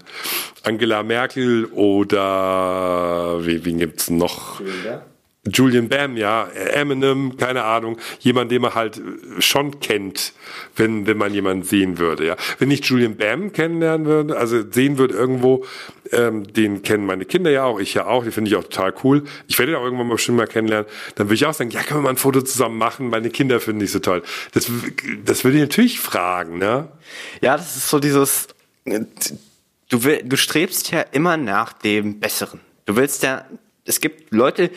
Angela 0.64 1.02
Merkel 1.02 1.64
oder 1.64 3.38
wie, 3.46 3.64
wen 3.64 3.78
gibt's 3.78 4.10
noch? 4.10 4.60
Ja. 4.84 5.02
Julian 5.46 5.88
Bam, 5.88 6.18
ja, 6.18 6.48
Eminem, 6.48 7.38
keine 7.38 7.64
Ahnung, 7.64 7.96
jemand, 8.18 8.50
den 8.50 8.60
man 8.60 8.74
halt 8.74 9.00
schon 9.38 9.80
kennt, 9.80 10.34
wenn, 10.76 11.06
wenn 11.06 11.16
man 11.16 11.32
jemanden 11.32 11.62
sehen 11.62 11.98
würde, 11.98 12.26
ja. 12.26 12.36
Wenn 12.58 12.70
ich 12.70 12.84
Julian 12.84 13.16
Bam 13.16 13.50
kennenlernen 13.52 14.06
würde, 14.06 14.36
also 14.36 14.62
sehen 14.70 14.98
würde 14.98 15.14
irgendwo, 15.14 15.64
ähm, 16.12 16.52
den 16.52 16.82
kennen 16.82 17.06
meine 17.06 17.24
Kinder 17.24 17.50
ja 17.50 17.64
auch, 17.64 17.80
ich 17.80 17.94
ja 17.94 18.06
auch, 18.06 18.24
die 18.24 18.32
finde 18.32 18.50
ich 18.50 18.56
auch 18.56 18.64
total 18.64 18.92
cool. 19.02 19.24
Ich 19.48 19.58
werde 19.58 19.72
ihn 19.72 19.78
auch 19.78 19.84
irgendwann 19.84 20.08
mal 20.08 20.14
bestimmt 20.14 20.36
mal 20.36 20.46
kennenlernen. 20.46 20.86
Dann 21.14 21.28
würde 21.28 21.36
ich 21.36 21.46
auch 21.46 21.54
sagen, 21.54 21.70
ja, 21.70 21.82
können 21.82 22.00
wir 22.00 22.04
mal 22.04 22.10
ein 22.10 22.16
Foto 22.16 22.42
zusammen 22.42 22.76
machen, 22.76 23.08
meine 23.08 23.30
Kinder 23.30 23.60
finden 23.60 23.82
ich 23.82 23.92
so 23.92 24.00
toll. 24.00 24.22
Das, 24.52 24.70
das 25.24 25.44
würde 25.44 25.56
ich 25.56 25.62
natürlich 25.62 26.00
fragen, 26.00 26.58
ne? 26.58 26.88
Ja, 27.40 27.56
das 27.56 27.76
ist 27.76 27.88
so 27.88 27.98
dieses, 27.98 28.48
du, 28.84 30.04
will, 30.04 30.20
du 30.22 30.36
strebst 30.36 30.90
ja 30.90 31.00
immer 31.00 31.38
nach 31.38 31.72
dem 31.72 32.20
Besseren. 32.20 32.60
Du 32.84 32.96
willst 32.96 33.22
ja, 33.22 33.46
es 33.84 34.00
gibt 34.00 34.32
Leute, 34.32 34.70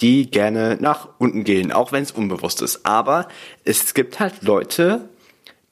die 0.00 0.30
gerne 0.30 0.78
nach 0.80 1.08
unten 1.18 1.44
gehen, 1.44 1.72
auch 1.72 1.92
wenn 1.92 2.02
es 2.02 2.12
unbewusst 2.12 2.62
ist. 2.62 2.86
Aber 2.86 3.28
es 3.64 3.94
gibt 3.94 4.20
halt 4.20 4.42
Leute, 4.42 5.08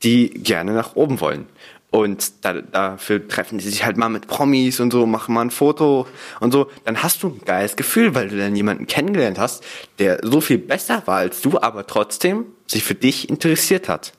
die 0.03 0.31
gerne 0.31 0.73
nach 0.73 0.97
oben 0.97 1.21
wollen. 1.21 1.47
Und 1.91 2.45
da, 2.45 2.53
dafür 2.53 3.27
treffen 3.29 3.59
die 3.59 3.65
sich 3.65 3.85
halt 3.85 3.97
mal 3.97 4.11
mit 4.11 4.27
Promis 4.27 4.79
und 4.79 4.93
so, 4.93 5.07
machen 5.07 5.35
mal 5.35 5.43
ein 5.43 5.51
Foto 5.51 6.07
und 6.39 6.53
so. 6.53 6.71
Dann 6.85 7.03
hast 7.03 7.23
du 7.23 7.29
ein 7.29 7.41
geiles 7.47 7.77
Gefühl, 7.77 8.15
weil 8.15 8.29
du 8.29 8.37
dann 8.37 8.55
jemanden 8.55 8.87
kennengelernt 8.87 9.39
hast, 9.39 9.65
der 9.99 10.21
so 10.23 10.43
viel 10.43 10.59
besser 10.59 11.03
war 11.07 11.17
als 11.17 11.41
du, 11.41 11.59
aber 11.59 11.87
trotzdem 11.87 12.45
sich 12.67 12.85
für 12.85 12.95
dich 12.95 13.31
interessiert 13.31 13.89
hat. 13.89 14.13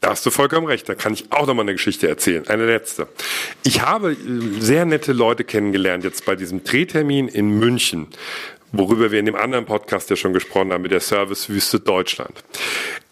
Da 0.00 0.10
hast 0.10 0.26
du 0.26 0.30
vollkommen 0.30 0.66
recht. 0.66 0.88
Da 0.88 0.94
kann 0.94 1.14
ich 1.14 1.32
auch 1.32 1.46
noch 1.46 1.54
mal 1.54 1.62
eine 1.62 1.72
Geschichte 1.72 2.08
erzählen. 2.08 2.46
Eine 2.48 2.66
letzte. 2.66 3.08
Ich 3.62 3.82
habe 3.82 4.12
äh, 4.12 4.16
sehr 4.60 4.84
nette 4.84 5.12
Leute 5.12 5.44
kennengelernt 5.44 6.04
jetzt 6.04 6.26
bei 6.26 6.34
diesem 6.36 6.64
Drehtermin 6.64 7.28
in 7.28 7.58
München 7.58 8.08
worüber 8.72 9.10
wir 9.10 9.18
in 9.18 9.26
dem 9.26 9.36
anderen 9.36 9.64
Podcast 9.64 10.10
ja 10.10 10.16
schon 10.16 10.32
gesprochen 10.32 10.72
haben, 10.72 10.82
mit 10.82 10.92
der 10.92 11.00
Servicewüste 11.00 11.80
Deutschland. 11.80 12.44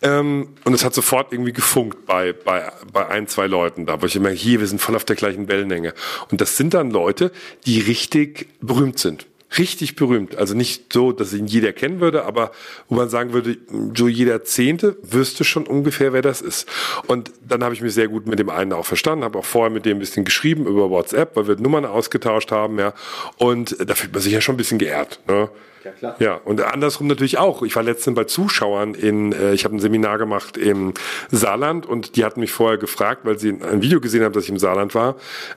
Ähm, 0.02 0.48
und 0.64 0.74
es 0.74 0.84
hat 0.84 0.94
sofort 0.94 1.32
irgendwie 1.32 1.52
gefunkt 1.52 2.06
bei, 2.06 2.32
bei, 2.32 2.70
bei 2.92 3.06
ein, 3.08 3.28
zwei 3.28 3.46
Leuten 3.46 3.86
da, 3.86 4.02
wo 4.02 4.06
ich 4.06 4.16
immer, 4.16 4.30
hier, 4.30 4.60
wir 4.60 4.66
sind 4.66 4.80
voll 4.80 4.96
auf 4.96 5.04
der 5.04 5.16
gleichen 5.16 5.48
Wellenlänge. 5.48 5.94
Und 6.30 6.40
das 6.40 6.56
sind 6.56 6.74
dann 6.74 6.90
Leute, 6.90 7.32
die 7.66 7.80
richtig 7.80 8.48
berühmt 8.60 8.98
sind 8.98 9.26
richtig 9.58 9.96
berühmt. 9.96 10.36
Also 10.36 10.54
nicht 10.54 10.92
so, 10.92 11.12
dass 11.12 11.32
ihn 11.32 11.46
jeder 11.46 11.72
kennen 11.72 12.00
würde, 12.00 12.24
aber 12.24 12.52
wo 12.88 12.94
man 12.94 13.08
sagen 13.08 13.32
würde, 13.32 13.56
so 13.96 14.08
jeder 14.08 14.44
Zehnte 14.44 14.96
wüsste 15.02 15.44
schon 15.44 15.66
ungefähr, 15.66 16.12
wer 16.12 16.22
das 16.22 16.40
ist. 16.40 16.68
Und 17.06 17.32
dann 17.46 17.62
habe 17.62 17.74
ich 17.74 17.80
mich 17.80 17.94
sehr 17.94 18.08
gut 18.08 18.26
mit 18.26 18.38
dem 18.38 18.50
einen 18.50 18.72
auch 18.72 18.86
verstanden, 18.86 19.24
habe 19.24 19.38
auch 19.38 19.44
vorher 19.44 19.70
mit 19.70 19.86
dem 19.86 19.98
ein 19.98 20.00
bisschen 20.00 20.24
geschrieben 20.24 20.66
über 20.66 20.90
WhatsApp, 20.90 21.36
weil 21.36 21.48
wir 21.48 21.56
Nummern 21.56 21.84
ausgetauscht 21.84 22.50
haben, 22.50 22.78
ja. 22.78 22.94
Und 23.36 23.76
da 23.88 23.94
fühlt 23.94 24.12
man 24.12 24.22
sich 24.22 24.32
ja 24.32 24.40
schon 24.40 24.54
ein 24.54 24.58
bisschen 24.58 24.78
geehrt. 24.78 25.20
Ne? 25.26 25.48
Ja, 25.84 25.90
klar. 25.90 26.16
Ja, 26.18 26.34
und 26.44 26.60
andersrum 26.62 27.06
natürlich 27.06 27.38
auch. 27.38 27.62
Ich 27.62 27.76
war 27.76 27.82
letztens 27.82 28.16
bei 28.16 28.24
Zuschauern 28.24 28.94
in, 28.94 29.32
äh, 29.32 29.52
ich 29.52 29.64
habe 29.64 29.76
ein 29.76 29.80
Seminar 29.80 30.18
gemacht 30.18 30.56
im 30.56 30.94
Saarland 31.30 31.84
und 31.84 32.16
die 32.16 32.24
hatten 32.24 32.40
mich 32.40 32.52
vorher 32.52 32.78
gefragt, 32.78 33.22
weil 33.24 33.38
sie 33.38 33.50
ein 33.50 33.82
Video 33.82 34.00
gesehen 34.00 34.24
haben, 34.24 34.32
dass 34.32 34.44
ich 34.44 34.50
im 34.50 34.58
Saarland 34.58 34.94
war. 34.94 35.16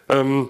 Ähm, 0.10 0.50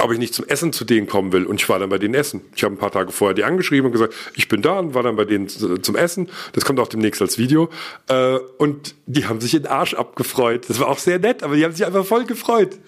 ob 0.00 0.12
ich 0.12 0.18
nicht 0.18 0.34
zum 0.34 0.46
Essen 0.46 0.72
zu 0.72 0.84
denen 0.84 1.06
kommen 1.06 1.32
will. 1.32 1.46
Und 1.46 1.60
ich 1.60 1.68
war 1.68 1.78
dann 1.78 1.88
bei 1.88 1.98
denen 1.98 2.14
essen. 2.14 2.42
Ich 2.54 2.64
habe 2.64 2.74
ein 2.74 2.78
paar 2.78 2.90
Tage 2.90 3.12
vorher 3.12 3.34
die 3.34 3.44
angeschrieben 3.44 3.86
und 3.86 3.92
gesagt, 3.92 4.14
ich 4.34 4.48
bin 4.48 4.62
da 4.62 4.78
und 4.78 4.94
war 4.94 5.02
dann 5.02 5.16
bei 5.16 5.24
denen 5.24 5.48
zum 5.48 5.96
Essen. 5.96 6.28
Das 6.52 6.64
kommt 6.64 6.80
auch 6.80 6.88
demnächst 6.88 7.20
als 7.20 7.38
Video. 7.38 7.70
Äh, 8.08 8.36
und 8.58 8.94
die 9.06 9.26
haben 9.26 9.40
sich 9.40 9.54
in 9.54 9.62
den 9.62 9.72
Arsch 9.72 9.94
abgefreut. 9.94 10.68
Das 10.68 10.80
war 10.80 10.88
auch 10.88 10.98
sehr 10.98 11.18
nett, 11.18 11.42
aber 11.42 11.56
die 11.56 11.64
haben 11.64 11.72
sich 11.72 11.84
einfach 11.86 12.04
voll 12.04 12.24
gefreut. 12.24 12.78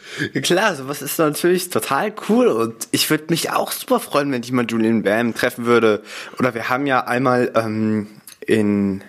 Klar, 0.43 0.77
sowas 0.77 1.03
ist 1.03 1.19
natürlich 1.19 1.71
total 1.71 2.13
cool. 2.29 2.49
Und 2.49 2.89
ich 2.91 3.09
würde 3.11 3.25
mich 3.31 3.51
auch 3.51 3.73
super 3.73 4.01
freuen, 4.01 4.31
wenn 4.33 4.43
ich 4.43 4.53
mal 4.53 4.67
Julian 4.69 5.03
Bam 5.03 5.35
treffen 5.35 5.67
würde. 5.67 6.03
Oder 6.39 6.55
wir 6.55 6.69
haben 6.69 6.87
ja 6.87 7.05
einmal 7.05 7.53
ähm, 7.55 8.07
in, 8.41 9.03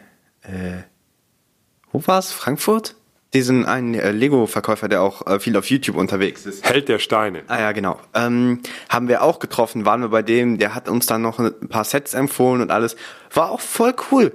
äh, 0.43 0.83
wo 1.91 2.01
war's? 2.05 2.31
Frankfurt? 2.31 2.95
Diesen 3.33 3.65
einen 3.65 3.93
äh, 3.93 4.11
Lego-Verkäufer, 4.11 4.89
der 4.89 5.01
auch 5.01 5.25
äh, 5.25 5.39
viel 5.39 5.55
auf 5.55 5.69
YouTube 5.69 5.95
unterwegs 5.95 6.45
ist. 6.45 6.67
Held 6.67 6.89
der 6.89 6.99
Steine. 6.99 7.43
Ah 7.47 7.59
ja, 7.59 7.71
genau. 7.71 7.99
Ähm, 8.13 8.59
haben 8.89 9.07
wir 9.07 9.21
auch 9.21 9.39
getroffen, 9.39 9.85
waren 9.85 10.01
wir 10.01 10.09
bei 10.09 10.21
dem, 10.21 10.57
der 10.57 10.75
hat 10.75 10.89
uns 10.89 11.05
dann 11.05 11.21
noch 11.21 11.39
ein 11.39 11.69
paar 11.69 11.85
Sets 11.85 12.13
empfohlen 12.13 12.61
und 12.61 12.71
alles. 12.71 12.95
War 13.33 13.51
auch 13.51 13.61
voll 13.61 13.93
cool. 14.11 14.33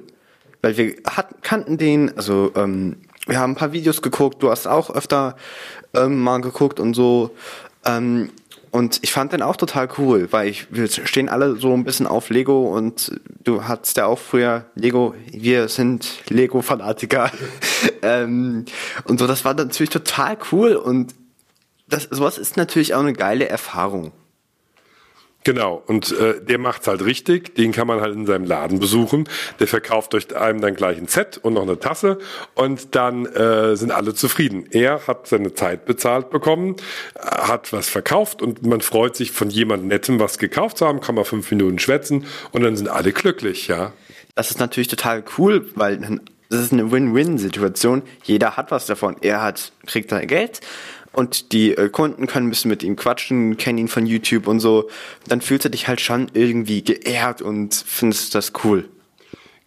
Weil 0.62 0.76
wir 0.78 0.94
hatten, 1.08 1.34
kannten 1.42 1.76
den, 1.76 2.16
also 2.16 2.52
ähm, 2.56 2.96
wir 3.26 3.38
haben 3.38 3.52
ein 3.52 3.56
paar 3.56 3.72
Videos 3.72 4.00
geguckt, 4.02 4.42
du 4.42 4.50
hast 4.50 4.66
auch 4.66 4.90
öfter 4.90 5.36
ähm, 5.94 6.22
mal 6.22 6.40
geguckt 6.40 6.80
und 6.80 6.94
so. 6.94 7.36
Ähm, 7.84 8.30
und 8.76 8.98
ich 9.00 9.10
fand 9.10 9.32
den 9.32 9.40
auch 9.40 9.56
total 9.56 9.88
cool, 9.96 10.28
weil 10.32 10.50
ich, 10.50 10.66
wir 10.70 10.86
stehen 10.86 11.30
alle 11.30 11.56
so 11.56 11.72
ein 11.72 11.82
bisschen 11.82 12.06
auf 12.06 12.28
Lego 12.28 12.76
und 12.76 13.18
du 13.42 13.64
hattest 13.64 13.96
ja 13.96 14.04
auch 14.04 14.18
früher 14.18 14.66
Lego, 14.74 15.14
wir 15.32 15.68
sind 15.68 16.06
Lego-Fanatiker. 16.28 17.30
ähm, 18.02 18.66
und 19.04 19.18
so, 19.18 19.26
das 19.26 19.46
war 19.46 19.54
natürlich 19.54 19.88
total 19.88 20.36
cool 20.52 20.76
und 20.76 21.14
das, 21.88 22.02
sowas 22.10 22.36
ist 22.36 22.58
natürlich 22.58 22.92
auch 22.92 23.00
eine 23.00 23.14
geile 23.14 23.48
Erfahrung. 23.48 24.12
Genau, 25.46 25.80
und 25.86 26.10
äh, 26.10 26.40
der 26.42 26.58
macht's 26.58 26.88
halt 26.88 27.04
richtig, 27.04 27.54
den 27.54 27.70
kann 27.70 27.86
man 27.86 28.00
halt 28.00 28.16
in 28.16 28.26
seinem 28.26 28.46
Laden 28.46 28.80
besuchen. 28.80 29.28
Der 29.60 29.68
verkauft 29.68 30.12
euch 30.16 30.34
einem 30.34 30.60
dann 30.60 30.74
gleich 30.74 30.98
ein 30.98 31.06
Set 31.06 31.38
und 31.38 31.54
noch 31.54 31.62
eine 31.62 31.78
Tasse 31.78 32.18
und 32.56 32.96
dann 32.96 33.26
äh, 33.26 33.76
sind 33.76 33.92
alle 33.92 34.12
zufrieden. 34.12 34.66
Er 34.72 35.06
hat 35.06 35.28
seine 35.28 35.54
Zeit 35.54 35.86
bezahlt 35.86 36.30
bekommen, 36.30 36.74
hat 37.14 37.72
was 37.72 37.88
verkauft 37.88 38.42
und 38.42 38.66
man 38.66 38.80
freut 38.80 39.14
sich 39.14 39.30
von 39.30 39.48
jemand 39.48 39.84
Nettem 39.84 40.18
was 40.18 40.38
gekauft 40.38 40.78
zu 40.78 40.86
haben, 40.88 41.00
kann 41.00 41.14
man 41.14 41.24
fünf 41.24 41.48
Minuten 41.52 41.78
schwätzen 41.78 42.26
und 42.50 42.64
dann 42.64 42.76
sind 42.76 42.88
alle 42.88 43.12
glücklich, 43.12 43.68
ja. 43.68 43.92
Das 44.34 44.50
ist 44.50 44.58
natürlich 44.58 44.88
total 44.88 45.22
cool, 45.38 45.70
weil 45.76 46.18
das 46.48 46.60
ist 46.60 46.72
eine 46.72 46.90
Win-Win-Situation. 46.90 48.02
Jeder 48.24 48.56
hat 48.56 48.72
was 48.72 48.86
davon. 48.86 49.14
Er 49.20 49.42
hat, 49.42 49.70
kriegt 49.86 50.10
sein 50.10 50.26
Geld 50.26 50.60
und 51.16 51.52
die 51.52 51.72
äh, 51.72 51.88
Kunden 51.88 52.26
können 52.26 52.46
ein 52.46 52.50
bisschen 52.50 52.68
mit 52.68 52.82
ihm 52.82 52.94
quatschen, 52.94 53.56
kennen 53.56 53.78
ihn 53.78 53.88
von 53.88 54.06
YouTube 54.06 54.46
und 54.46 54.60
so, 54.60 54.88
dann 55.26 55.40
fühlst 55.40 55.64
du 55.64 55.70
dich 55.70 55.88
halt 55.88 56.00
schon 56.00 56.30
irgendwie 56.34 56.84
geehrt 56.84 57.40
und 57.40 57.74
findest 57.74 58.34
das 58.34 58.52
cool. 58.64 58.88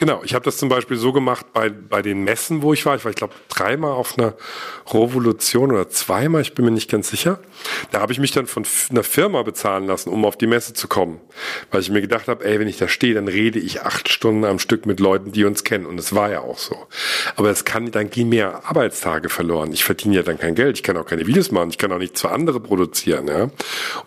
Genau, 0.02 0.22
ich 0.24 0.34
habe 0.34 0.46
das 0.46 0.56
zum 0.56 0.70
Beispiel 0.70 0.96
so 0.96 1.12
gemacht 1.12 1.48
bei, 1.52 1.70
bei 1.70 2.02
den 2.02 2.24
Messen, 2.24 2.62
wo 2.62 2.72
ich 2.72 2.86
war. 2.86 2.96
Ich 2.96 3.04
war, 3.04 3.10
ich 3.10 3.18
glaube, 3.18 3.34
dreimal 3.50 3.92
auf 3.92 4.18
einer 4.18 4.34
Revolution 4.88 5.74
oder 5.74 5.90
zweimal, 5.90 6.42
ich 6.42 6.54
bin 6.54 6.64
mir 6.64 6.72
nicht 6.72 6.90
ganz 6.90 7.10
sicher. 7.10 7.40
Da 7.92 8.00
habe 8.00 8.14
ich 8.14 8.20
mich 8.20 8.32
dann 8.32 8.48
von 8.48 8.66
einer 8.92 9.04
Firma 9.04 9.44
bezahlen 9.44 9.88
lassen, 9.88 10.10
um 10.10 10.24
auf 10.24 10.38
die 10.38 10.48
Messe 10.48 10.74
zu 10.74 10.88
kommen. 10.88 11.20
Weil 11.70 11.82
ich 11.82 11.90
mir 11.90 12.00
gedacht 12.00 12.30
habe, 12.30 12.46
ey, 12.46 12.62
wenn 12.62 12.70
ich 12.70 12.78
da 12.78 12.88
stehe, 12.88 13.14
dann 13.14 13.28
rede 13.28 13.60
ich 13.60 13.82
acht 13.82 14.08
Stunden 14.08 14.46
am 14.46 14.58
Stück 14.58 14.86
mit 14.86 15.02
Leuten, 15.02 15.34
die 15.34 15.44
uns 15.44 15.66
kennen. 15.66 15.86
Und 15.86 16.00
es 16.00 16.16
war 16.16 16.32
ja 16.32 16.40
auch 16.40 16.60
so. 16.60 16.78
Aber 17.36 17.50
es 17.50 17.66
kann, 17.66 17.92
dann 17.92 18.10
gehen 18.10 18.30
mehr 18.30 18.64
Arbeitstage 18.64 19.28
verloren. 19.28 19.74
Ich 19.74 19.84
verdiene 19.84 20.16
ja 20.16 20.24
dann 20.24 20.40
kein 20.40 20.56
Geld. 20.56 20.78
Ich 20.78 20.84
kann 20.84 20.96
auch 20.96 21.08
keine 21.08 21.28
Videos 21.28 21.52
machen. 21.52 21.72
Ich 21.72 21.78
kann 21.78 21.92
auch 21.92 21.98
nichts 21.98 22.22
für 22.22 22.32
andere 22.32 22.62
produzieren. 22.62 23.28
Ja? 23.28 23.50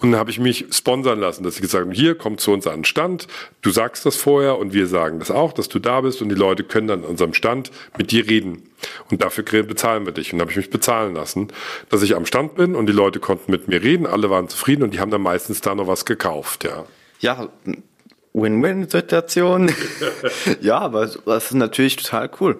Und 0.01 0.13
dann 0.13 0.17
habe 0.17 0.31
ich 0.31 0.41
mich 0.41 0.65
sponsern 0.71 1.21
lassen, 1.21 1.45
dass 1.45 1.57
ich 1.57 1.61
gesagt 1.61 1.85
habe, 1.85 1.95
hier, 1.95 2.15
komm 2.15 2.39
zu 2.39 2.51
uns 2.51 2.67
an 2.67 2.77
den 2.77 2.85
Stand. 2.87 3.27
Du 3.61 3.71
sagst 3.71 4.07
das 4.07 4.17
vorher 4.17 4.57
und 4.57 4.73
wir 4.73 4.87
sagen 4.87 5.19
das 5.19 5.31
auch, 5.31 5.53
dass 5.53 5.69
du 5.69 5.82
da 5.83 6.01
bist 6.01 6.23
und 6.23 6.29
die 6.29 6.35
Leute 6.35 6.65
können 6.65 6.89
dann 6.89 7.05
an 7.05 7.11
unserem 7.11 7.35
Stand 7.35 7.71
mit 7.99 8.11
dir 8.11 8.29
reden. 8.29 8.63
Und 9.11 9.23
dafür 9.23 9.45
bezahlen 9.63 10.07
wir 10.07 10.13
dich. 10.13 10.33
Und 10.33 10.39
da 10.39 10.43
habe 10.43 10.51
ich 10.51 10.57
mich 10.57 10.71
bezahlen 10.71 11.15
lassen, 11.15 11.49
dass 11.91 12.03
ich 12.03 12.17
am 12.17 12.27
Stand 12.27 12.55
bin 12.55 12.75
und 12.75 12.87
die 12.87 12.93
Leute 12.93 13.21
konnten 13.21 13.51
mit 13.51 13.69
mir 13.69 13.83
reden, 13.83 14.07
alle 14.07 14.31
waren 14.31 14.49
zufrieden 14.49 14.83
und 14.83 14.95
die 14.95 15.01
haben 15.01 15.11
dann 15.11 15.23
meistens 15.23 15.61
da 15.61 15.75
noch 15.75 15.87
was 15.87 16.05
gekauft, 16.05 16.65
ja. 16.65 16.85
Ja, 17.21 17.49
Win-Win-Situation. 18.33 19.73
ja, 20.61 20.79
aber 20.79 21.07
das 21.07 21.47
ist 21.47 21.55
natürlich 21.55 21.97
total 21.97 22.31
cool. 22.41 22.59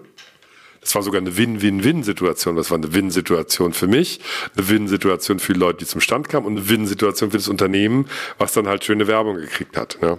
Das 0.83 0.97
war 0.97 1.03
sogar 1.03 1.21
eine 1.21 1.37
Win-Win-Win-Situation. 1.37 2.57
Das 2.57 2.71
war 2.71 2.79
eine 2.79 2.93
Win-Situation 2.93 3.73
für 3.73 3.87
mich, 3.87 4.21
eine 4.57 4.69
Win-Situation 4.69 5.39
für 5.39 5.53
die 5.53 5.61
Leute, 5.61 5.79
die 5.79 5.87
zum 5.87 6.01
Stand 6.01 6.29
kamen 6.29 6.45
und 6.45 6.57
eine 6.57 6.69
Win-Situation 6.69 7.31
für 7.31 7.37
das 7.37 7.49
Unternehmen, 7.49 8.09
was 8.39 8.53
dann 8.53 8.67
halt 8.67 8.85
schöne 8.85 9.07
Werbung 9.07 9.37
gekriegt 9.37 9.77
hat. 9.77 9.99
Ja. 10.03 10.19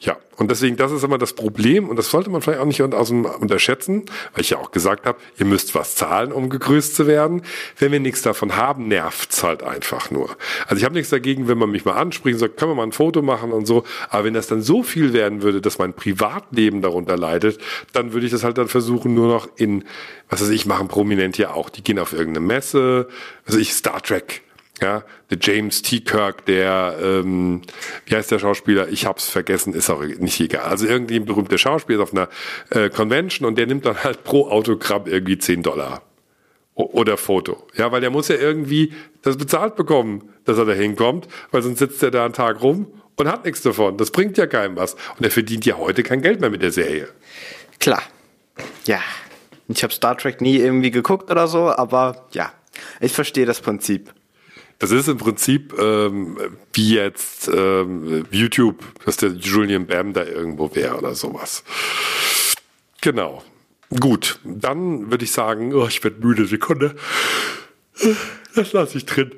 Ja, 0.00 0.16
und 0.36 0.50
deswegen, 0.50 0.76
das 0.76 0.92
ist 0.92 1.04
immer 1.04 1.18
das 1.18 1.32
Problem 1.32 1.88
und 1.88 1.96
das 1.96 2.10
sollte 2.10 2.28
man 2.28 2.42
vielleicht 2.42 2.60
auch 2.60 2.66
nicht 2.66 2.82
unterschätzen, 2.82 4.04
weil 4.32 4.42
ich 4.42 4.50
ja 4.50 4.58
auch 4.58 4.70
gesagt 4.70 5.06
habe, 5.06 5.18
ihr 5.38 5.46
müsst 5.46 5.74
was 5.74 5.94
zahlen, 5.94 6.32
um 6.32 6.50
gegrüßt 6.50 6.94
zu 6.94 7.06
werden. 7.06 7.42
Wenn 7.78 7.92
wir 7.92 8.00
nichts 8.00 8.22
davon 8.22 8.56
haben, 8.56 8.88
nervt's 8.88 9.42
halt 9.42 9.62
einfach 9.62 10.10
nur. 10.10 10.36
Also 10.66 10.76
ich 10.76 10.84
habe 10.84 10.94
nichts 10.94 11.10
dagegen, 11.10 11.48
wenn 11.48 11.58
man 11.58 11.70
mich 11.70 11.84
mal 11.84 11.94
anspricht 11.94 12.34
und 12.34 12.40
sagt, 12.40 12.56
können 12.56 12.72
wir 12.72 12.76
mal 12.76 12.82
ein 12.82 12.92
Foto 12.92 13.22
machen 13.22 13.52
und 13.52 13.66
so, 13.66 13.84
aber 14.10 14.24
wenn 14.24 14.34
das 14.34 14.46
dann 14.46 14.62
so 14.62 14.82
viel 14.82 15.12
werden 15.12 15.42
würde, 15.42 15.60
dass 15.60 15.78
mein 15.78 15.94
Privatleben 15.94 16.82
darunter 16.82 17.16
leidet, 17.16 17.58
dann 17.92 18.12
würde 18.12 18.26
ich 18.26 18.32
das 18.32 18.44
halt 18.44 18.58
dann 18.58 18.68
versuchen, 18.68 19.14
nur 19.14 19.28
noch 19.28 19.48
in, 19.56 19.84
was 20.28 20.42
weiß 20.42 20.50
ich, 20.50 20.66
machen 20.66 20.88
Prominent 20.88 21.38
ja 21.38 21.52
auch, 21.52 21.70
die 21.70 21.82
gehen 21.82 21.98
auf 21.98 22.12
irgendeine 22.12 22.46
Messe, 22.46 23.08
also 23.46 23.58
ich 23.58 23.72
Star 23.72 24.02
Trek 24.02 24.43
ja, 24.80 25.04
der 25.30 25.38
James 25.40 25.82
T. 25.82 26.00
Kirk, 26.00 26.46
der, 26.46 26.96
ähm, 27.00 27.62
wie 28.06 28.16
heißt 28.16 28.30
der 28.30 28.38
Schauspieler? 28.38 28.88
Ich 28.88 29.06
hab's 29.06 29.28
vergessen, 29.28 29.72
ist 29.72 29.88
auch 29.88 30.02
nicht 30.02 30.40
egal. 30.40 30.64
Also 30.64 30.86
irgendwie 30.86 31.16
ein 31.16 31.26
berühmter 31.26 31.58
Schauspieler 31.58 32.02
ist 32.02 32.10
auf 32.10 32.12
einer 32.12 32.28
äh, 32.70 32.90
Convention 32.90 33.46
und 33.46 33.56
der 33.56 33.66
nimmt 33.66 33.86
dann 33.86 34.02
halt 34.02 34.24
pro 34.24 34.48
Autogramm 34.48 35.06
irgendwie 35.06 35.38
10 35.38 35.62
Dollar. 35.62 36.02
O 36.74 36.82
oder 36.92 37.16
Foto. 37.16 37.68
Ja, 37.76 37.92
weil 37.92 38.00
der 38.00 38.10
muss 38.10 38.26
ja 38.26 38.34
irgendwie 38.34 38.92
das 39.22 39.36
bezahlt 39.36 39.76
bekommen, 39.76 40.32
dass 40.44 40.58
er 40.58 40.64
da 40.64 40.72
hinkommt, 40.72 41.28
weil 41.52 41.62
sonst 41.62 41.78
sitzt 41.78 42.02
er 42.02 42.10
da 42.10 42.24
einen 42.24 42.34
Tag 42.34 42.62
rum 42.62 42.88
und 43.14 43.28
hat 43.28 43.44
nichts 43.44 43.62
davon. 43.62 43.96
Das 43.96 44.10
bringt 44.10 44.36
ja 44.38 44.48
keinem 44.48 44.76
was. 44.76 44.94
Und 45.16 45.24
er 45.24 45.30
verdient 45.30 45.64
ja 45.66 45.76
heute 45.76 46.02
kein 46.02 46.20
Geld 46.20 46.40
mehr 46.40 46.50
mit 46.50 46.62
der 46.62 46.72
Serie. 46.72 47.08
Klar. 47.78 48.02
Ja. 48.86 49.00
Ich 49.68 49.82
habe 49.84 49.92
Star 49.92 50.18
Trek 50.18 50.40
nie 50.40 50.56
irgendwie 50.56 50.90
geguckt 50.90 51.30
oder 51.30 51.46
so, 51.46 51.70
aber 51.70 52.26
ja, 52.32 52.52
ich 53.00 53.12
verstehe 53.12 53.46
das 53.46 53.60
Prinzip. 53.60 54.12
Das 54.78 54.90
ist 54.90 55.08
im 55.08 55.18
Prinzip 55.18 55.74
ähm, 55.78 56.38
wie 56.72 56.94
jetzt 56.94 57.48
ähm, 57.48 58.26
YouTube, 58.30 58.84
dass 59.04 59.16
der 59.16 59.30
Julian 59.30 59.86
Bam 59.86 60.12
da 60.12 60.24
irgendwo 60.24 60.74
wäre 60.74 60.96
oder 60.96 61.14
sowas. 61.14 61.64
Genau. 63.00 63.42
Gut, 64.00 64.40
dann 64.44 65.10
würde 65.10 65.24
ich 65.24 65.32
sagen, 65.32 65.72
oh, 65.74 65.86
ich 65.86 66.02
werde 66.02 66.24
müde, 66.26 66.46
Sekunde. 66.46 66.96
Das 68.54 68.72
lasse 68.72 68.98
ich 68.98 69.06
drin. 69.06 69.32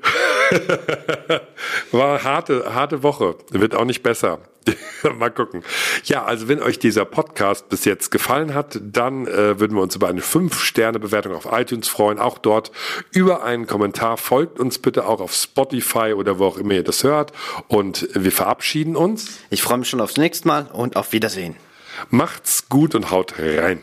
War 1.93 2.23
harte, 2.23 2.75
harte 2.75 3.03
Woche. 3.03 3.37
Wird 3.51 3.75
auch 3.75 3.85
nicht 3.85 4.03
besser. 4.03 4.41
Mal 5.19 5.31
gucken. 5.31 5.63
Ja, 6.05 6.25
also 6.25 6.49
wenn 6.49 6.61
euch 6.61 6.79
dieser 6.79 7.05
Podcast 7.05 7.69
bis 7.69 7.85
jetzt 7.85 8.11
gefallen 8.11 8.55
hat, 8.55 8.79
dann 8.83 9.27
äh, 9.27 9.61
würden 9.61 9.77
wir 9.77 9.83
uns 9.83 9.95
über 9.95 10.09
eine 10.09 10.21
5-Sterne-Bewertung 10.21 11.35
auf 11.35 11.49
iTunes 11.51 11.89
freuen. 11.89 12.19
Auch 12.19 12.39
dort 12.39 12.73
über 13.13 13.43
einen 13.43 13.67
Kommentar. 13.67 14.17
Folgt 14.17 14.59
uns 14.59 14.79
bitte 14.79 15.07
auch 15.07 15.21
auf 15.21 15.33
Spotify 15.33 16.15
oder 16.15 16.39
wo 16.39 16.47
auch 16.47 16.59
immer 16.59 16.75
ihr 16.75 16.85
das 16.85 17.05
hört. 17.05 17.33
Und 17.69 18.09
wir 18.13 18.33
verabschieden 18.33 18.97
uns. 18.97 19.39
Ich 19.51 19.63
freue 19.63 19.79
mich 19.79 19.89
schon 19.89 20.01
aufs 20.01 20.17
nächste 20.17 20.49
Mal 20.49 20.67
und 20.73 20.97
auf 20.97 21.13
Wiedersehen. 21.13 21.57
Macht's 22.11 22.69
gut 22.69 22.95
und 22.95 23.11
haut 23.11 23.35
rein. 23.39 23.83